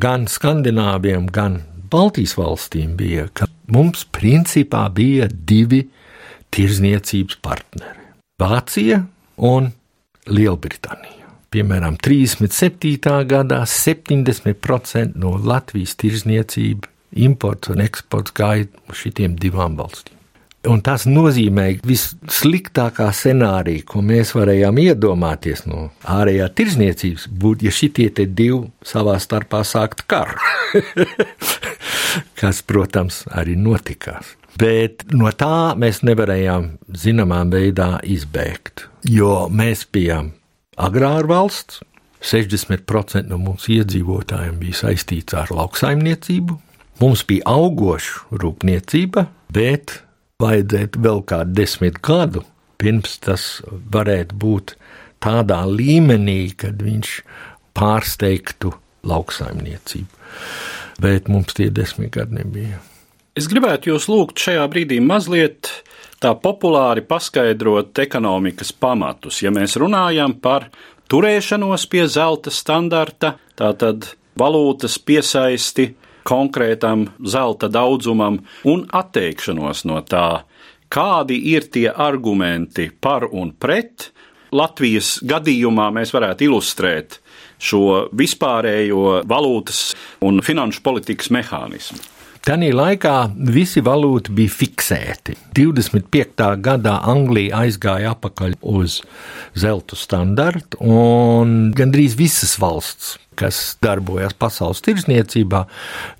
gan 0.00 0.26
Skandināviem, 0.30 1.28
gan 1.32 1.62
Baltijas 1.90 2.36
valstīm, 2.38 2.96
bija, 2.98 3.28
ka 3.32 3.48
mums 3.72 4.04
principā 4.12 4.86
bija 4.92 5.28
divi 5.28 5.84
tirzniecības 6.54 7.40
partneri- 7.44 8.06
Vācija 8.42 9.02
un 9.36 9.72
Lielbritānija. 10.28 11.26
Piemēram, 11.48 11.96
37. 11.96 13.24
gadā 13.24 13.62
70% 13.64 15.16
no 15.16 15.30
Latvijas 15.40 15.96
tirzniecība, 15.96 16.90
imports 17.16 17.72
un 17.72 17.80
eksports 17.80 18.34
gāja 18.36 18.68
uz 18.88 19.00
šitiem 19.00 19.38
divām 19.40 19.78
valstīm. 19.80 20.17
Un 20.66 20.80
tas 20.82 21.04
nozīmē 21.06 21.68
vissliktākā 21.86 23.06
scenārija, 23.14 23.84
ko 23.86 24.00
mēs 24.02 24.32
varējām 24.34 24.80
iedomāties 24.82 25.62
no 25.70 25.84
ārējā 26.02 26.48
tirzniecības, 26.58 27.28
būtu, 27.30 27.68
ja 27.68 27.74
šitie 27.74 28.08
divi 28.26 28.64
savā 28.82 29.14
starpā 29.22 29.62
sāktu 29.62 30.08
karu. 30.10 30.34
Kas, 32.40 32.64
protams, 32.66 33.22
arī 33.30 33.54
notikās. 33.54 34.34
Bet 34.58 35.04
no 35.14 35.30
tā 35.30 35.76
mēs 35.78 36.02
nevarējām 36.02 36.72
zināmā 36.90 37.44
veidā 37.52 38.00
izbēgt, 38.02 38.88
jo 39.06 39.46
mēs 39.54 39.84
bijām 39.94 40.32
agrāra 40.74 41.30
valsts, 41.30 41.84
60% 42.18 43.30
no 43.30 43.38
mūsu 43.38 43.76
iedzīvotājiem 43.76 44.58
bija 44.58 44.80
saistīts 44.80 45.38
ar 45.38 45.54
lauksaimniecību, 45.54 46.58
mums 46.98 47.22
bija 47.30 47.46
augoša 47.46 48.40
rūpniecība, 48.42 49.28
bet 49.54 50.00
vajadzētu 50.38 51.00
vēl 51.02 51.24
kādu 51.26 51.54
desmit 51.58 51.96
gadu, 52.04 52.44
pirms 52.78 53.16
tas 53.24 53.46
varētu 53.66 54.36
būt 54.38 54.76
tādā 55.18 55.64
līmenī, 55.66 56.52
kad 56.54 56.78
viņš 56.78 57.14
pārsteigtu 57.74 58.70
lauksaimniecību. 59.02 60.20
Bet 61.02 61.26
mums 61.26 61.58
tie 61.58 61.66
desmit 61.74 62.12
gadi 62.14 62.38
nebija. 62.38 62.78
Es 63.34 63.50
gribētu 63.50 63.90
jūs 63.90 64.06
lūgt 64.10 64.38
šajā 64.38 64.62
brīdī 64.70 65.00
mazliet 65.02 65.72
tā 66.22 66.36
populāri 66.38 67.02
paskaidrot 67.02 67.98
ekonomikas 68.06 68.70
pamatus. 68.70 69.42
Ja 69.42 69.50
mēs 69.50 69.74
runājam 69.78 70.36
par 70.38 70.68
turēšanos 71.10 71.90
pie 71.90 72.06
zelta 72.06 72.54
standarta, 72.54 73.34
tātad 73.58 74.12
valūtas 74.38 75.00
piesaisti 75.02 75.96
konkrētam 76.28 77.06
zelta 77.24 77.70
daudzumam 77.72 78.42
un 78.68 78.84
atteikšanos 78.92 79.84
no 79.88 80.02
tā. 80.04 80.44
Kādi 80.92 81.36
ir 81.52 81.68
tie 81.72 81.88
argumenti 81.92 82.88
par 82.90 83.28
un 83.32 83.52
pret? 83.52 84.10
Latvijas 84.52 85.18
gadījumā 85.28 85.90
mēs 85.92 86.14
varētu 86.14 86.46
ilustrēt 86.48 87.18
šo 87.60 88.08
vispārējo 88.16 89.24
valūtas 89.28 89.82
un 90.24 90.40
finanšu 90.44 90.80
politikas 90.86 91.28
mehānismu. 91.34 92.00
Tanī 92.44 92.70
laikā 92.74 93.14
visi 93.54 93.82
valūti 93.84 94.32
bija 94.36 94.52
fiksēti. 94.54 95.36
25. 95.56 96.48
gadā 96.64 96.98
Anglija 97.10 97.64
aizgāja 97.64 98.14
atpakaļ 98.14 98.58
uz 98.62 99.00
zelta 99.58 99.98
standartu, 99.98 100.80
un 100.82 101.72
gandrīz 101.76 102.18
visas 102.18 102.56
valsts 102.60 103.16
kas 103.38 103.76
darbojas 103.84 104.34
pasaules 104.34 104.80
tirzniecībā, 104.82 105.64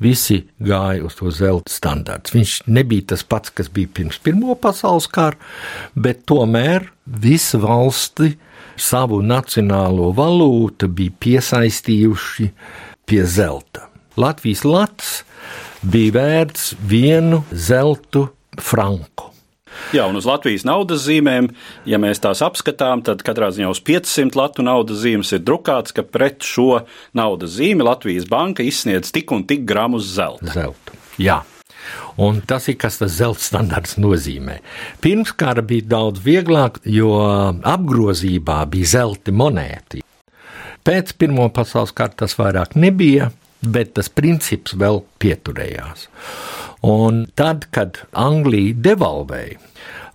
visi 0.02 0.42
gāja 0.62 1.02
uz 1.09 1.16
to 1.18 1.33
zelta 1.35 1.72
standārtu. 1.74 2.37
Viņš 2.37 2.52
nebija 2.70 3.09
tas 3.14 3.24
pats, 3.26 3.50
kas 3.50 3.70
bija 3.74 3.90
pirms 3.94 4.20
Pirmā 4.22 4.54
pasaules 4.61 5.09
kara, 5.11 5.38
bet 5.98 6.24
tomēr 6.31 6.90
visi 7.07 7.59
valsti 7.59 8.37
savu 8.78 9.20
nacionālo 9.26 10.12
valūtu 10.14 10.90
bija 10.94 11.16
piesaistījuši 11.24 12.50
pie 13.09 13.24
zelta. 13.26 13.88
Latvijas 14.18 14.64
lats 14.66 15.11
bija 15.83 16.17
vērts 16.19 16.73
vienu 16.88 17.43
zeltu 17.53 18.29
franku. 18.59 19.29
Jā, 19.95 20.05
un 20.09 20.19
uz 20.19 20.27
Latvijas 20.29 20.64
naudas 20.67 21.05
zīmēm, 21.07 21.51
ja 21.88 22.01
mēs 22.03 22.21
tās 22.25 22.43
apskatām, 22.45 23.03
tad 23.07 23.23
katrā 23.27 23.51
ziņā 23.55 23.69
uz 23.73 23.81
500 23.85 24.37
latu 24.38 24.64
naudas 24.67 25.03
zīmes 25.05 25.31
ir 25.37 25.45
drukāts, 25.45 25.95
ka 25.97 26.05
pret 26.05 26.45
šo 26.45 26.83
naudas 27.17 27.55
zīmi 27.57 27.87
Latvijas 27.87 28.27
banka 28.29 28.67
izsniedz 28.67 29.12
tik 29.14 29.33
un 29.35 29.47
tik 29.49 29.64
gramus 29.69 30.09
zelta. 30.17 30.51
Zeltu. 30.57 30.99
Jā. 31.23 31.41
Un 32.21 32.43
tas 32.45 32.67
ir 32.69 32.77
kas 32.81 32.99
tas 33.01 33.14
zelta 33.17 33.45
standarts 33.45 33.97
nozīmē. 34.03 34.59
Pirms 35.01 35.33
kara 35.38 35.62
bija 35.64 35.87
daudz 35.95 36.21
vieglāk, 36.25 36.83
jo 36.85 37.14
apgrozībā 37.62 38.61
bija 38.73 38.93
zelta 38.99 39.33
monēti. 39.33 40.03
Pēc 40.85 41.14
Pirmā 41.21 41.49
pasaules 41.55 41.95
kara 41.97 42.17
tas 42.25 42.35
vairāk 42.38 42.75
nebija, 42.81 43.31
bet 43.62 43.94
tas 43.99 44.09
princips 44.09 44.77
vēl 44.79 45.03
pieturējās. 45.23 46.07
Un 46.87 47.25
tad, 47.38 47.66
kad 47.75 47.99
Anglija 48.12 48.77
devalvēja, 48.88 49.59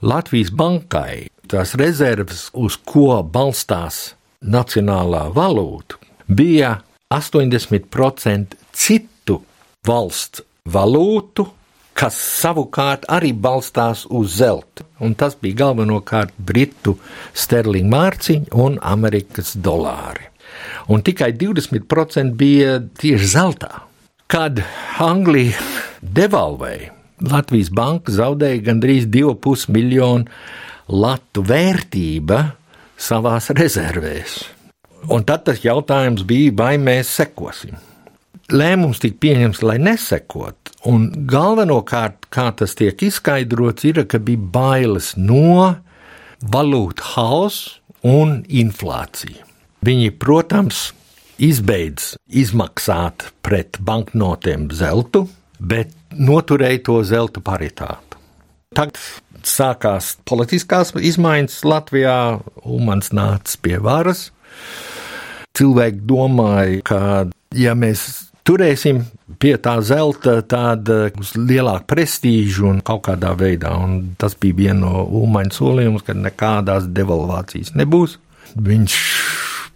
Latvijas 0.04 0.52
bankai 0.52 1.28
tās 1.52 1.76
rezerves, 1.80 2.50
uz 2.54 2.78
ko 2.88 3.22
balstās 3.24 4.14
nacionālā 4.44 5.28
valūta, 5.36 6.00
bija 6.28 6.78
80% 7.14 8.58
citu 8.74 9.40
valstu 9.88 10.44
valūtu, 10.74 11.46
kas 11.94 12.18
savukārt 12.18 13.06
arī 13.12 13.32
balstās 13.38 14.06
uz 14.10 14.40
zelta. 14.40 14.86
Un 15.04 15.16
tas 15.20 15.36
bija 15.40 15.62
galvenokārt 15.66 16.34
britu 16.38 16.98
sterlinga 17.36 17.92
mārciņa 17.94 18.62
un 18.66 18.80
amerikas 18.82 19.54
dolāri. 19.56 20.33
Un 20.92 21.04
tikai 21.06 21.32
20% 21.38 22.36
bija 22.40 22.80
tieši 23.00 23.30
zeltā. 23.36 23.72
Kad 24.28 24.64
Anglija 25.04 25.60
devalvēja, 26.02 26.92
Latvijas 27.24 27.70
banka 27.72 28.12
zaudēja 28.12 28.64
gandrīz 28.66 29.08
2,5 29.12 29.70
miljonu 29.72 30.26
latu 30.92 31.44
vērtība 31.48 32.42
savās 33.00 33.50
rezervēs. 33.56 34.42
Un 35.12 35.26
tad 35.28 35.46
tas 35.48 35.64
jautājums 35.64 36.24
bija, 36.28 36.54
vai 36.56 36.76
mēs 36.80 37.12
sekosim. 37.20 37.76
Lēmums 38.54 39.00
tika 39.00 39.18
pieņemts, 39.24 39.62
lai 39.64 39.78
nesekot, 39.80 40.74
un 40.92 41.08
galvenokārt, 41.30 42.28
kā 42.34 42.50
tas 42.60 42.76
tiek 42.76 43.00
izskaidrots, 43.08 43.88
ir, 43.88 44.04
ka 44.08 44.20
bija 44.20 44.50
bailes 44.56 45.14
no 45.18 45.72
valūtu 46.44 47.08
hausa 47.14 47.80
un 48.04 48.42
inflācija. 48.52 49.48
Viņi, 49.84 50.14
protams, 50.16 50.94
izbeidz 51.44 52.14
izmaksāt 52.32 53.28
pret 53.44 53.80
banknotēm 53.84 54.70
zeltu, 54.72 55.26
bet 55.60 55.92
noturēja 56.16 56.84
to 56.88 56.98
zelta 57.08 57.44
paritātu. 57.44 58.20
Tagad 58.78 59.00
sākās 59.44 60.14
politiskās 60.30 60.94
izmaiņas 60.96 61.60
Latvijā, 61.68 62.18
Ulmans 62.64 63.12
nāca 63.12 63.60
pie 63.62 63.76
varas. 63.84 64.30
Cilvēki 65.58 66.06
domāja, 66.10 66.80
ka 66.88 67.02
ja 67.54 67.76
mēs 67.78 68.06
turēsim 68.48 69.04
pie 69.40 69.56
tā 69.62 69.76
zelta 69.86 70.40
tādu 70.48 71.12
lielāku 71.38 71.90
prestīžu 71.92 72.70
un 72.72 72.82
kaut 72.86 73.06
kādā 73.10 73.34
veidā, 73.38 73.76
un 73.84 74.14
tas 74.20 74.38
bija 74.40 74.62
viena 74.64 74.80
no 74.88 75.04
Ulmaņa 75.22 75.58
solījumiem, 75.60 76.04
ka 76.08 76.16
nekādās 76.18 76.88
devalvācijas 76.88 77.76
nebūs. 77.78 78.18
Viņš 78.54 78.98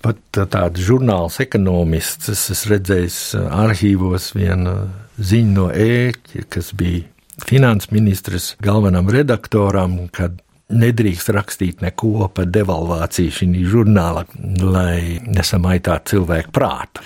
pat 0.07 0.41
tāds 0.55 0.81
žurnāls 0.87 1.41
ekonomists, 1.43 2.31
es 2.31 2.47
esmu 2.55 2.75
redzējis 2.75 3.19
arhīvos 3.43 4.31
vienu 4.37 4.79
ziņu 5.17 5.53
no 5.53 5.69
ēķa, 5.71 6.47
kas 6.53 6.73
bija 6.77 7.05
finanses 7.45 7.91
ministrs 7.91 8.55
galvenam 8.63 9.09
redaktoram, 9.13 10.07
kad 10.13 10.39
nedrīkst 10.67 11.31
rakstīt 11.31 11.83
neko 11.83 12.27
par 12.35 12.49
devalvāciju 12.51 13.33
šī 13.37 13.47
žurnālā, 13.71 14.25
lai 14.59 15.19
nesamaitātu 15.23 16.15
cilvēku 16.15 16.51
prātu. 16.55 17.03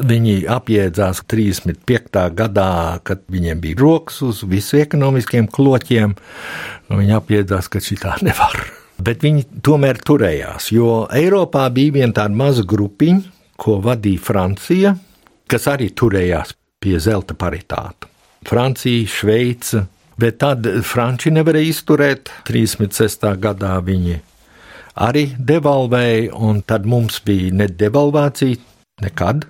Viņi 0.00 0.46
apjēdzās 0.52 1.24
35. 1.28 2.22
gadā, 2.38 3.00
kad 3.04 3.24
viņiem 3.32 3.60
bija 3.64 3.82
rokas 3.82 4.22
uz 4.24 4.44
visu 4.48 4.80
ekonomiskiem 4.80 5.50
kloķiem, 5.52 6.16
un 6.88 7.02
viņi 7.02 7.18
apjēdzās, 7.20 7.68
ka 7.72 7.84
šī 7.84 8.00
tā 8.06 8.16
nevar 8.24 8.81
bet 9.02 9.24
viņi 9.24 9.62
tomēr 9.64 10.00
turējās, 10.06 10.70
jo 10.74 11.04
Eiropā 11.12 11.66
bija 11.74 11.98
viena 11.98 12.14
tāda 12.22 12.36
maza 12.38 12.64
grupiņa, 12.68 13.22
ko 13.60 13.78
vadīja 13.82 14.22
Francija, 14.22 14.94
kas 15.50 15.68
arī 15.70 15.90
turējās 15.94 16.54
pie 16.82 16.98
zelta 17.02 17.36
paritāta. 17.38 18.08
Francija, 18.48 19.06
Šveice, 19.06 19.84
bet 20.18 20.40
tad 20.42 20.66
Franči 20.86 21.30
nevarēja 21.34 21.70
izturēt. 21.70 22.32
36. 22.48 23.28
gadā 23.42 23.76
viņi 23.86 24.18
arī 24.98 25.28
devalvēja, 25.38 26.32
un 26.34 26.62
tad 26.66 26.88
mums 26.90 27.20
bija 27.26 27.52
ne 27.62 27.68
devalvācija, 27.70 28.58
nekad. 29.04 29.46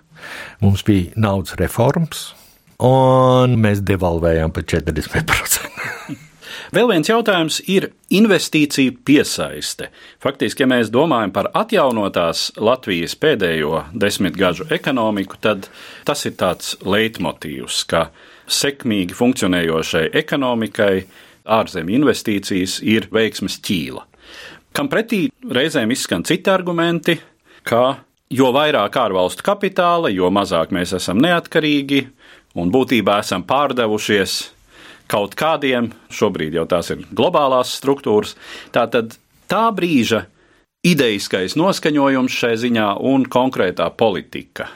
Mums 0.63 0.85
bija 0.87 1.17
naudas 1.19 1.57
reformas, 1.59 2.29
un 2.79 3.57
mēs 3.63 3.83
devalvējām 3.89 4.53
par 4.55 4.69
40%. 4.71 6.21
Vēl 6.73 6.89
viens 6.89 7.09
jautājums 7.11 7.59
ir 7.69 7.91
investīcija 8.17 8.95
piesaiste. 9.05 9.91
Faktiski, 10.25 10.65
ja 10.65 10.69
mēs 10.73 10.89
domājam 10.89 11.35
par 11.35 11.51
atjaunotās 11.53 12.47
Latvijas 12.57 13.13
pēdējo 13.21 13.83
desmitgažu 13.93 14.71
ekonomiku, 14.73 15.37
tad 15.37 15.69
tas 16.09 16.25
ir 16.25 16.33
tāds 16.41 16.79
leitmotīvs, 16.81 17.83
ka 17.93 18.07
sekmīgi 18.49 19.13
funkcionējošai 19.19 20.07
ekonomikai 20.23 20.95
ārzemju 21.45 21.99
investīcijas 21.99 22.79
ir 22.89 23.11
veiksmes 23.13 23.59
ķīla. 23.61 24.07
Kam 24.73 24.89
pretī 24.89 25.27
reizēm 25.45 25.93
izskan 25.93 26.25
citi 26.25 26.49
argumenti, 26.49 27.19
ka 27.69 27.99
jo 28.33 28.49
vairāk 28.57 28.97
ārvalstu 28.97 29.45
kapitāla, 29.45 30.09
jo 30.09 30.33
mazāk 30.33 30.73
mēs 30.73 30.97
esam 30.97 31.21
neatkarīgi 31.21 32.07
un 32.57 32.73
būtībā 32.73 33.21
esam 33.21 33.45
pārdevušies 33.45 34.41
kaut 35.13 35.37
kādiem, 35.39 35.91
šobrīd 36.13 36.57
jau 36.57 36.65
tās 36.71 36.93
ir 36.95 37.05
globālās 37.13 37.77
struktūras. 37.79 38.37
Tātad 38.75 39.17
tā 39.51 39.67
brīža 39.77 40.25
idejiskais 40.87 41.57
noskaņojums 41.61 42.39
šai 42.43 42.55
ziņā 42.65 42.89
un 43.13 43.27
konkrētā 43.31 43.91
politika. 43.97 44.71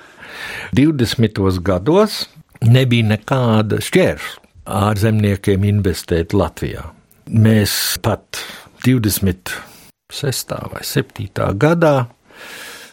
20. 0.77 1.40
gados 1.64 2.27
nebija 2.66 3.12
nekāda 3.14 3.81
šķēršļa 3.85 4.44
ārzemniekiem 4.66 5.64
investēt 5.68 6.35
Latvijā. 6.35 6.83
Mēs 7.31 7.96
pat 8.03 8.40
26. 8.85 10.55
vai 10.72 10.83
7. 10.83 11.31
gadā 11.59 11.94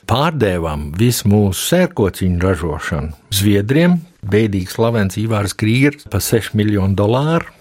pārdevām 0.09 0.91
visu 0.99 1.29
mūsu 1.31 1.67
sērkociņu 1.71 2.41
ražošanu 2.43 3.33
Zviedriem, 3.33 3.99
bēdīgs 4.23 4.77
slavens 4.77 5.17
Ivārs 5.21 5.55
Krīgers 5.57 6.07
par 6.11 6.23
6 6.23 6.55
miljonu 6.59 6.95
dolāru. 6.97 7.51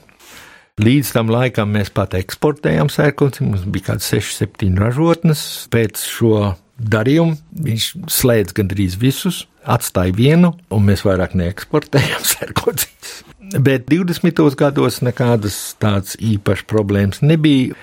Līdz 0.82 1.10
tam 1.12 1.28
laikam 1.30 1.74
mēs 1.74 1.92
pat 1.92 2.14
eksportējām 2.16 2.88
sērkociņu, 2.90 3.50
mums 3.50 3.66
bija 3.68 3.90
kaut 3.90 4.00
kāds 4.00 4.08
6, 4.14 4.38
7 4.40 4.80
ražotnes. 4.80 5.42
Pēc 5.72 6.00
šo 6.08 6.54
darījumu 6.80 7.36
viņš 7.66 7.88
slēdz 8.10 8.56
gandrīz 8.56 8.96
visus, 9.00 9.44
atstāja 9.68 10.14
vienu, 10.16 10.54
un 10.72 10.88
mēs 10.88 11.04
vairāk 11.06 11.36
neeksportējām 11.38 12.24
sērkociņus. 12.32 13.14
Bet 13.60 13.84
20. 13.92 14.42
gados 14.56 15.02
nekādas 15.04 15.60
tādas 15.82 16.16
īpašas 16.16 16.66
problēmas 16.72 17.20
nebija, 17.20 17.76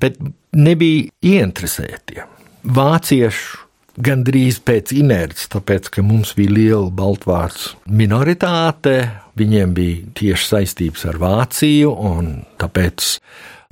bet 0.00 0.20
nebija 0.54 1.10
ieinteresētie. 1.26 2.22
Vāciešu 2.62 3.65
gandrīz 3.96 4.60
pēc 4.64 4.92
inerces, 4.96 5.48
tāpēc, 5.52 5.90
ka 5.94 6.04
mums 6.04 6.34
bija 6.36 6.52
liela 6.52 6.90
baltvārds 6.94 7.74
minoritāte, 7.88 8.96
viņiem 9.38 9.74
bija 9.76 10.14
tieši 10.20 10.48
saistības 10.52 11.06
ar 11.10 11.20
Vāciju, 11.22 11.92
un 12.10 12.32
tāpēc 12.60 13.16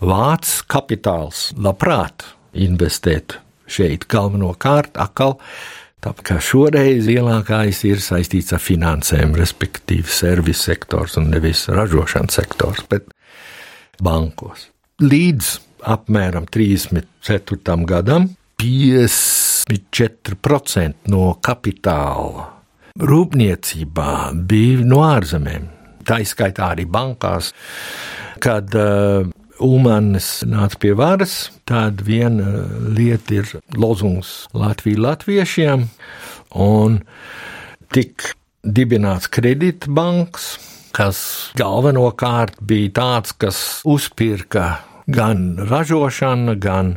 Vācijas 0.05 0.61
kapitāls 0.69 1.47
labprāt 1.57 2.27
investēt 2.55 3.39
šeit 3.71 4.09
galvenokārt 4.11 4.99
atkal. 5.01 5.39
Tāpēc 6.05 6.27
kā 6.29 6.37
šoreiz 6.43 7.07
lielākais 7.09 7.79
ir 7.89 8.03
saistīts 8.05 8.53
ar 8.53 8.61
finansēm, 8.61 9.33
respektīvi 9.39 10.11
servisu 10.13 10.69
sektors 10.69 11.17
un 11.21 11.31
nevis 11.33 11.65
ražošanas 11.73 12.41
sektors, 12.43 12.85
bet 12.91 13.09
bankos. 14.05 14.69
Līdz 15.01 15.55
apmēram 15.95 16.45
34. 16.53 17.79
gadam 17.89 18.29
54% 19.71 21.09
no 21.13 21.31
kapitāla 21.45 22.51
rūpniecībā 23.01 24.11
bija 24.47 24.85
no 24.87 25.01
ārzemēm. 25.07 25.71
Tā 26.05 26.21
izskaitā 26.23 26.69
arī 26.75 26.85
bankās, 26.87 27.51
kad 28.45 28.75
uh, 28.77 29.25
Ulmanis 29.65 30.45
nāca 30.47 30.79
pie 30.83 30.93
varas, 30.99 31.49
tad 31.67 32.03
viena 32.05 32.67
lieta 32.95 33.39
ir 33.41 33.51
lozungs 33.79 34.45
Latviju 34.55 35.01
latviešiem, 35.07 35.89
un 36.61 37.01
tik 37.95 38.35
dibināts 38.65 39.31
kredītbanks, 39.33 40.49
kas 40.95 41.21
galvenokārt 41.59 42.61
bija 42.63 42.93
tāds, 43.01 43.35
kas 43.35 43.61
uzpirka 43.89 44.85
gan 45.07 45.57
ražošana, 45.71 46.55
gan 46.55 46.97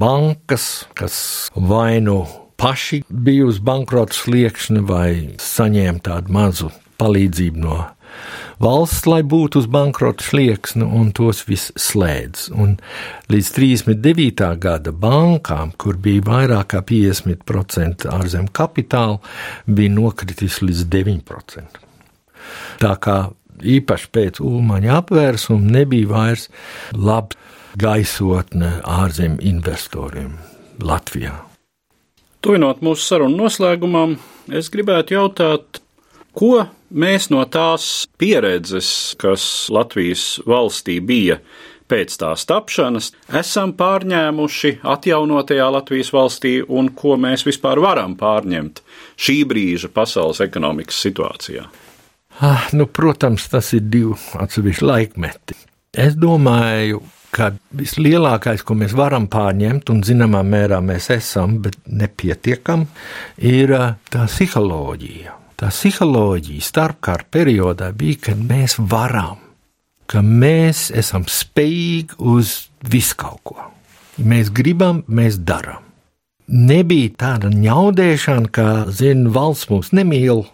bankas, 0.00 0.86
kas 0.98 1.50
vai 1.54 2.00
nu 2.04 2.24
paši 2.58 3.02
bija 3.08 3.46
uz 3.46 3.60
bankrota 3.62 4.16
sliekšņa, 4.16 4.82
vai 4.88 5.10
saņēma 5.42 6.02
tādu 6.04 6.34
mazu 6.34 6.72
palīdzību 6.98 7.62
no 7.62 7.78
valsts, 8.62 9.06
lai 9.06 9.20
būtu 9.22 9.62
uz 9.62 9.68
bankrota 9.70 10.24
slieksni, 10.26 10.82
un 10.82 11.12
tos 11.14 11.44
viss 11.48 11.72
slēdz. 11.78 12.48
Un 12.58 12.76
līdz 13.30 13.50
39. 13.54 14.48
gada 14.58 14.92
bankām, 14.92 15.72
kur 15.78 15.98
bija 16.02 16.24
vairāk 16.26 16.72
kā 16.74 16.82
50% 16.82 18.08
ārzemju 18.10 18.54
kapitāla, 18.56 19.20
bija 19.66 19.94
nokritis 19.94 20.60
līdz 20.64 20.86
9%. 20.90 21.84
Tā 22.82 22.94
kā 23.02 23.18
īpaši 23.62 24.10
pēc 24.14 24.40
Ulmaņa 24.44 24.96
apvērsuma 25.02 25.74
nebija 25.78 26.10
vairs 26.12 26.48
laba 26.94 27.36
gaisotne 27.78 28.78
ārzemju 28.84 29.42
investoriem 29.50 30.32
Latvijā. 30.82 31.34
Tuvinot 32.42 32.82
mūsu 32.86 33.02
sarunu 33.02 33.44
noslēgumam, 33.44 34.14
es 34.54 34.70
gribētu 34.70 35.16
jautāt, 35.16 35.80
ko 36.38 36.68
mēs 36.90 37.28
no 37.34 37.42
tās 37.50 38.06
pieredzes, 38.18 39.16
kas 39.18 39.66
Latvijas 39.74 40.38
valstī 40.46 41.00
bija 41.04 41.40
pēc 41.88 42.14
tās 42.20 42.44
tapšanas, 42.48 43.10
esam 43.40 43.72
pārņēmuši 43.78 44.78
atjaunotajā 44.94 45.68
Latvijas 45.72 46.12
valstī 46.14 46.58
un 46.62 46.92
ko 46.94 47.16
mēs 47.20 47.46
vispār 47.48 47.80
varam 47.82 48.14
pārņemt 48.20 48.82
šī 49.18 49.42
brīža 49.48 49.90
pasaules 49.94 50.42
ekonomikas 50.44 51.00
situācijā? 51.08 51.66
Ah, 52.40 52.68
nu, 52.72 52.86
protams, 52.86 53.48
tas 53.50 53.72
ir 53.74 53.88
divi 53.90 54.14
atsevišķi 54.38 54.86
laikmeti. 54.86 55.56
Es 55.98 56.14
domāju, 56.14 57.00
ka 57.34 57.50
vislielākais, 57.74 58.62
ko 58.62 58.76
mēs 58.78 58.94
varam 58.96 59.26
pārņemt, 59.30 59.90
un 59.90 60.04
zināmā 60.06 60.44
mērā 60.46 60.78
mēs 60.84 61.10
esam, 61.16 61.58
bet 61.64 61.80
nepietiekam, 61.90 62.86
ir 63.42 63.74
ah, 63.74 63.96
tā 64.12 64.28
psiholoģija. 64.30 65.34
Tā 65.58 65.72
psiholoģija 65.74 66.62
starpkara 66.62 67.26
periodā 67.34 67.90
bija, 67.98 68.20
ka 68.28 68.36
mēs 68.38 68.76
varam, 68.78 69.40
ka 70.06 70.22
mēs 70.22 70.92
esam 70.94 71.26
spējīgi 71.26 72.20
uz 72.22 72.68
visu 72.86 73.18
kaut 73.18 73.42
ko. 73.50 73.58
Ja 74.18 74.28
mēs 74.30 74.52
gribam, 74.54 75.02
mēs 75.10 75.40
darām. 75.42 75.82
Nebija 76.48 77.10
tāda 77.18 77.50
ņaudēšana, 77.52 78.48
ka, 78.54 78.68
zina, 78.94 79.28
valsts 79.34 79.68
mūs 79.68 79.90
nemīl, 79.92 80.46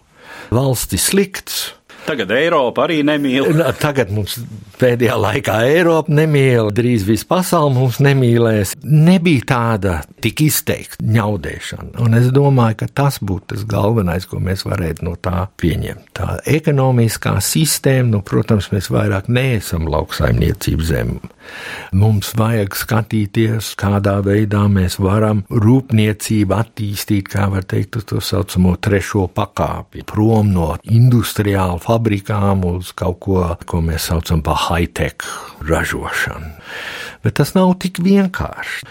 valsts 0.53 0.97
ir 0.97 1.03
slikts, 1.03 1.63
Tagad 2.05 2.29
Eiropa 2.35 2.83
arī 2.85 2.99
nemīl. 3.05 3.47
Tagad 3.81 4.11
mums 4.13 4.35
pēdējā 4.77 5.15
laikā 5.17 5.55
Eiropa 5.65 6.13
nemīl, 6.13 6.69
drīz 6.75 7.05
viss 7.07 7.25
pasaule 7.25 7.73
mums 7.73 7.97
nemīlēs. 8.03 8.75
Nebija 8.85 9.47
tāda 9.49 9.95
tik 10.21 10.43
izteikta 10.45 11.01
ņaudēšana, 11.01 11.95
un 12.05 12.17
es 12.19 12.29
domāju, 12.35 12.83
ka 12.83 12.89
tas 13.01 13.17
būtu 13.25 13.55
tas 13.55 13.65
galvenais, 13.69 14.29
ko 14.29 14.37
mēs 14.43 14.67
varētu 14.69 15.07
no 15.07 15.15
tā 15.17 15.47
pieņemt. 15.61 16.11
Tā 16.19 16.37
ekonomiskā 16.45 17.39
sistēma, 17.41 18.11
nu, 18.13 18.21
protams, 18.25 18.69
mēs 18.75 18.91
vairāk 18.93 19.31
neesam 19.33 19.89
lauksaimniecības 19.89 20.91
zeme. 20.91 21.34
Mums 21.95 22.33
vajag 22.37 22.75
skatīties, 22.75 23.73
kādā 23.79 24.17
veidā 24.25 24.65
mēs 24.71 24.97
varam 25.01 25.43
rūpniecību 25.49 26.55
attīstīt, 26.57 27.29
kā 27.31 27.47
var 27.53 27.67
teikt, 27.67 28.01
to 28.09 28.21
saucamo 28.23 28.75
trešo 28.81 29.27
pakāpi, 29.35 30.03
prom 30.07 30.51
no 30.55 30.71
industriāla 30.83 31.79
fabrikām 31.83 32.65
uz 32.69 32.91
kaut 32.97 33.21
ko, 33.25 33.43
ko 33.65 33.83
mēs 33.85 34.09
saucam 34.11 34.43
par 34.45 34.67
high-tech 34.67 35.27
ražošanu. 35.65 36.51
Bet 37.23 37.39
tas 37.39 37.55
nav 37.57 37.77
tik 37.81 38.01
vienkārši. 38.05 38.85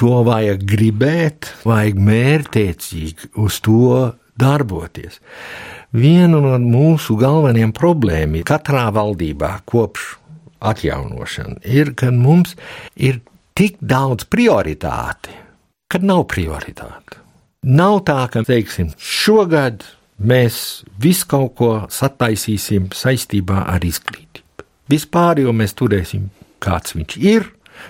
To 0.00 0.22
vajag 0.26 0.64
gribēt, 0.66 1.52
vajag 1.66 1.98
mērķtiecīgi 2.02 3.34
uz 3.38 3.60
to 3.62 4.14
darboties. 4.38 5.20
Viena 5.96 6.40
no 6.42 6.56
mūsu 6.60 7.14
galvenajām 7.20 7.72
problēmām 7.76 8.42
katrā 8.46 8.88
valdībā 8.94 9.52
kopš 9.68 10.16
atjaunošana 10.70 11.62
ir, 11.64 11.92
ka 11.98 12.10
mums 12.14 12.56
ir 12.96 13.20
tik 13.56 13.78
daudz 13.80 14.26
prioritāti, 14.30 15.34
kad 15.88 16.04
nav 16.04 16.26
prioritāte. 16.32 17.22
Nav 17.66 18.02
tā, 18.06 18.20
ka, 18.30 18.44
teiksim, 18.46 18.92
šogad 19.00 19.82
mēs 20.22 20.84
visu 21.02 21.26
kaut 21.30 21.54
ko 21.58 21.70
sataisīsim 21.90 22.92
saistībā 22.94 23.64
ar 23.72 23.84
izglītību. 23.84 24.66
Vispār 24.92 25.42
jau 25.42 25.54
mēs 25.56 25.74
turēsim, 25.74 26.28
kāds 26.62 26.94
viņš 26.94 27.16
ir, 27.18 27.48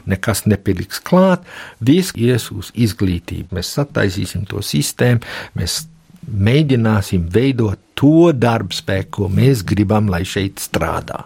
nekas 0.09 0.47
nepiliks 0.49 1.03
klāt, 1.05 1.45
viss 1.81 2.15
ies 2.17 2.49
uz 2.55 2.73
izglītību. 2.75 3.53
Mēs 3.59 3.75
sataisīsim 3.77 4.47
to 4.49 4.62
sistēmu, 4.65 5.23
mēs 5.59 5.85
mēģināsim 6.27 7.29
veidot 7.33 7.81
to 7.97 8.33
darbu 8.33 8.75
spēku, 8.75 9.12
ko 9.21 9.31
mēs 9.33 9.62
gribam, 9.67 10.11
lai 10.12 10.25
šeit 10.27 10.61
strādā. 10.62 11.23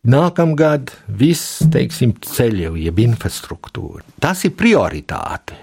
Nākamgad 0.00 0.94
viss, 1.12 1.58
teiksim, 1.68 2.14
ceļu, 2.24 2.72
jeb 2.80 3.00
infrastruktūra. 3.02 4.00
Tas 4.16 4.46
ir 4.48 4.54
prioritāte. 4.56 5.58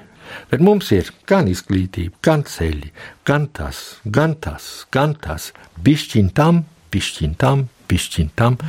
Bet 0.52 0.62
mums 0.62 0.92
ir 0.94 1.10
gan 1.26 1.48
izglītība, 1.50 2.20
gan 2.22 2.44
ceļi, 2.46 2.92
gan 3.26 3.48
tas, 3.50 3.98
gan 4.06 4.36
tas, 4.38 4.86
gan 4.94 5.16
tas. 5.18 5.50
Bišķiņ 5.82 6.30
tam, 6.38 6.62
bišķiņ 6.94 7.34
tam, 7.42 7.66
bišķiņ 7.90 8.30
tam. 8.38 8.60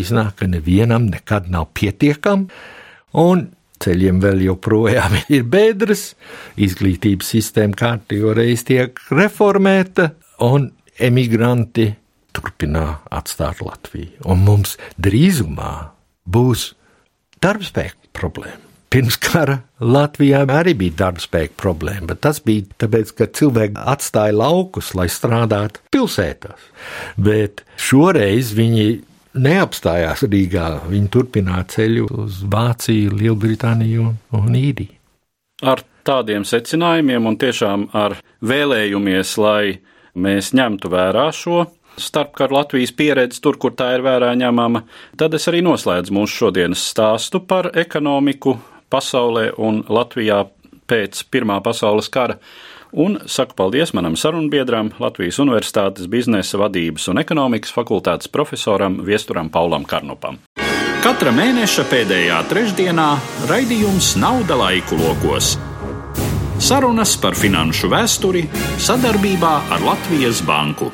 Iznāk, 0.00 0.38
ka 0.40 0.48
nevienam 0.48 1.10
nekad 1.12 1.52
nav 1.52 1.68
pietiekami. 1.76 2.48
Un 3.20 3.44
ceļiem 3.84 4.24
vēl 4.24 4.46
joprojām 4.48 5.20
ir 5.36 5.44
bedres, 5.44 6.14
izglītības 6.56 7.36
sistēma 7.36 7.76
kārtīgi 7.76 8.32
reiz 8.32 8.64
tiek 8.64 8.96
reformēta, 9.12 10.14
un 10.48 10.70
emigranti 10.96 11.90
turpina 12.38 13.00
atstāt 13.10 13.62
Latviju. 13.64 14.22
Un 14.30 14.46
mums 14.46 14.76
drīzumā 15.02 15.74
būs 16.28 16.72
darbspēka 17.42 18.14
problēma. 18.16 18.64
Pirms 18.88 19.18
kara 19.20 19.58
Latvijā 19.84 20.46
arī 20.48 20.72
bija 20.78 20.94
darbspēka 21.02 21.58
problēma, 21.60 22.06
bet 22.08 22.22
tas 22.24 22.38
bija 22.40 22.64
tāpēc, 22.80 23.10
ka 23.18 23.26
cilvēki 23.36 23.82
atstāja 23.84 24.32
laukus, 24.32 24.94
lai 24.96 25.10
strādātu 25.12 25.82
pilsētās. 25.92 26.62
Bet 27.20 27.66
šoreiz 27.76 28.54
viņi 28.56 28.86
neapstājās 29.36 30.24
Rīgā, 30.24 30.70
viņi 30.88 31.12
turpināja 31.12 31.66
ceļu 31.74 32.08
uz 32.24 32.40
Vāciju, 32.48 33.12
Lielbritāniju 33.20 34.08
un 34.40 34.56
Īriju. 34.56 34.96
Ar 35.68 35.84
tādiem 36.08 36.46
secinājumiem 36.48 37.28
un 37.28 37.36
tiešām 37.36 37.88
ar 37.92 38.16
vēlējumies, 38.40 39.34
lai 39.42 39.62
mēs 40.16 40.54
ņemtu 40.56 40.88
vērā 40.96 41.28
šo 41.34 41.66
starpkara 42.02 42.60
Latvijas 42.60 42.94
pieredzi 42.96 43.42
tur, 43.44 43.58
kur 43.60 43.74
tā 43.76 43.92
ir 43.96 44.04
vērā 44.06 44.32
ņemama, 44.38 44.84
tad 45.18 45.34
es 45.38 45.48
arī 45.50 45.62
noslēdzu 45.66 46.14
mūsu 46.14 46.44
šodienas 46.44 46.82
stāstu 46.92 47.42
par 47.44 47.70
ekonomiku 47.74 48.56
pasaulē 48.90 49.50
un 49.58 49.82
Latvijā 49.88 50.44
pēc 50.88 51.24
Pirmā 51.30 51.60
pasaules 51.64 52.08
kara. 52.08 52.38
Un 52.92 53.18
saku 53.28 53.52
paldies 53.56 53.92
manam 53.92 54.16
sarunbiedram, 54.16 54.94
Latvijas 54.98 55.36
Universitātes 55.42 56.08
biznesa 56.08 56.56
vadības 56.60 57.10
un 57.12 57.20
ekonomikas 57.20 57.74
fakultātes 57.74 58.32
profesoram 58.32 59.02
Viesturam 59.04 59.50
Paulam 59.52 59.84
Karnupam. 59.84 60.40
Katra 61.04 61.30
mēneša 61.30 61.84
pēdējā 61.92 62.38
trešdienā 62.50 63.08
raidījums 63.50 64.14
Nauda 64.18 64.56
laiku 64.58 64.96
lokos. 64.98 65.54
Sarunas 66.58 67.12
par 67.22 67.36
finanšu 67.38 67.86
vēsturi 67.92 68.42
sadarbībā 68.82 69.52
ar 69.76 69.84
Latvijas 69.84 70.40
Banku. 70.42 70.90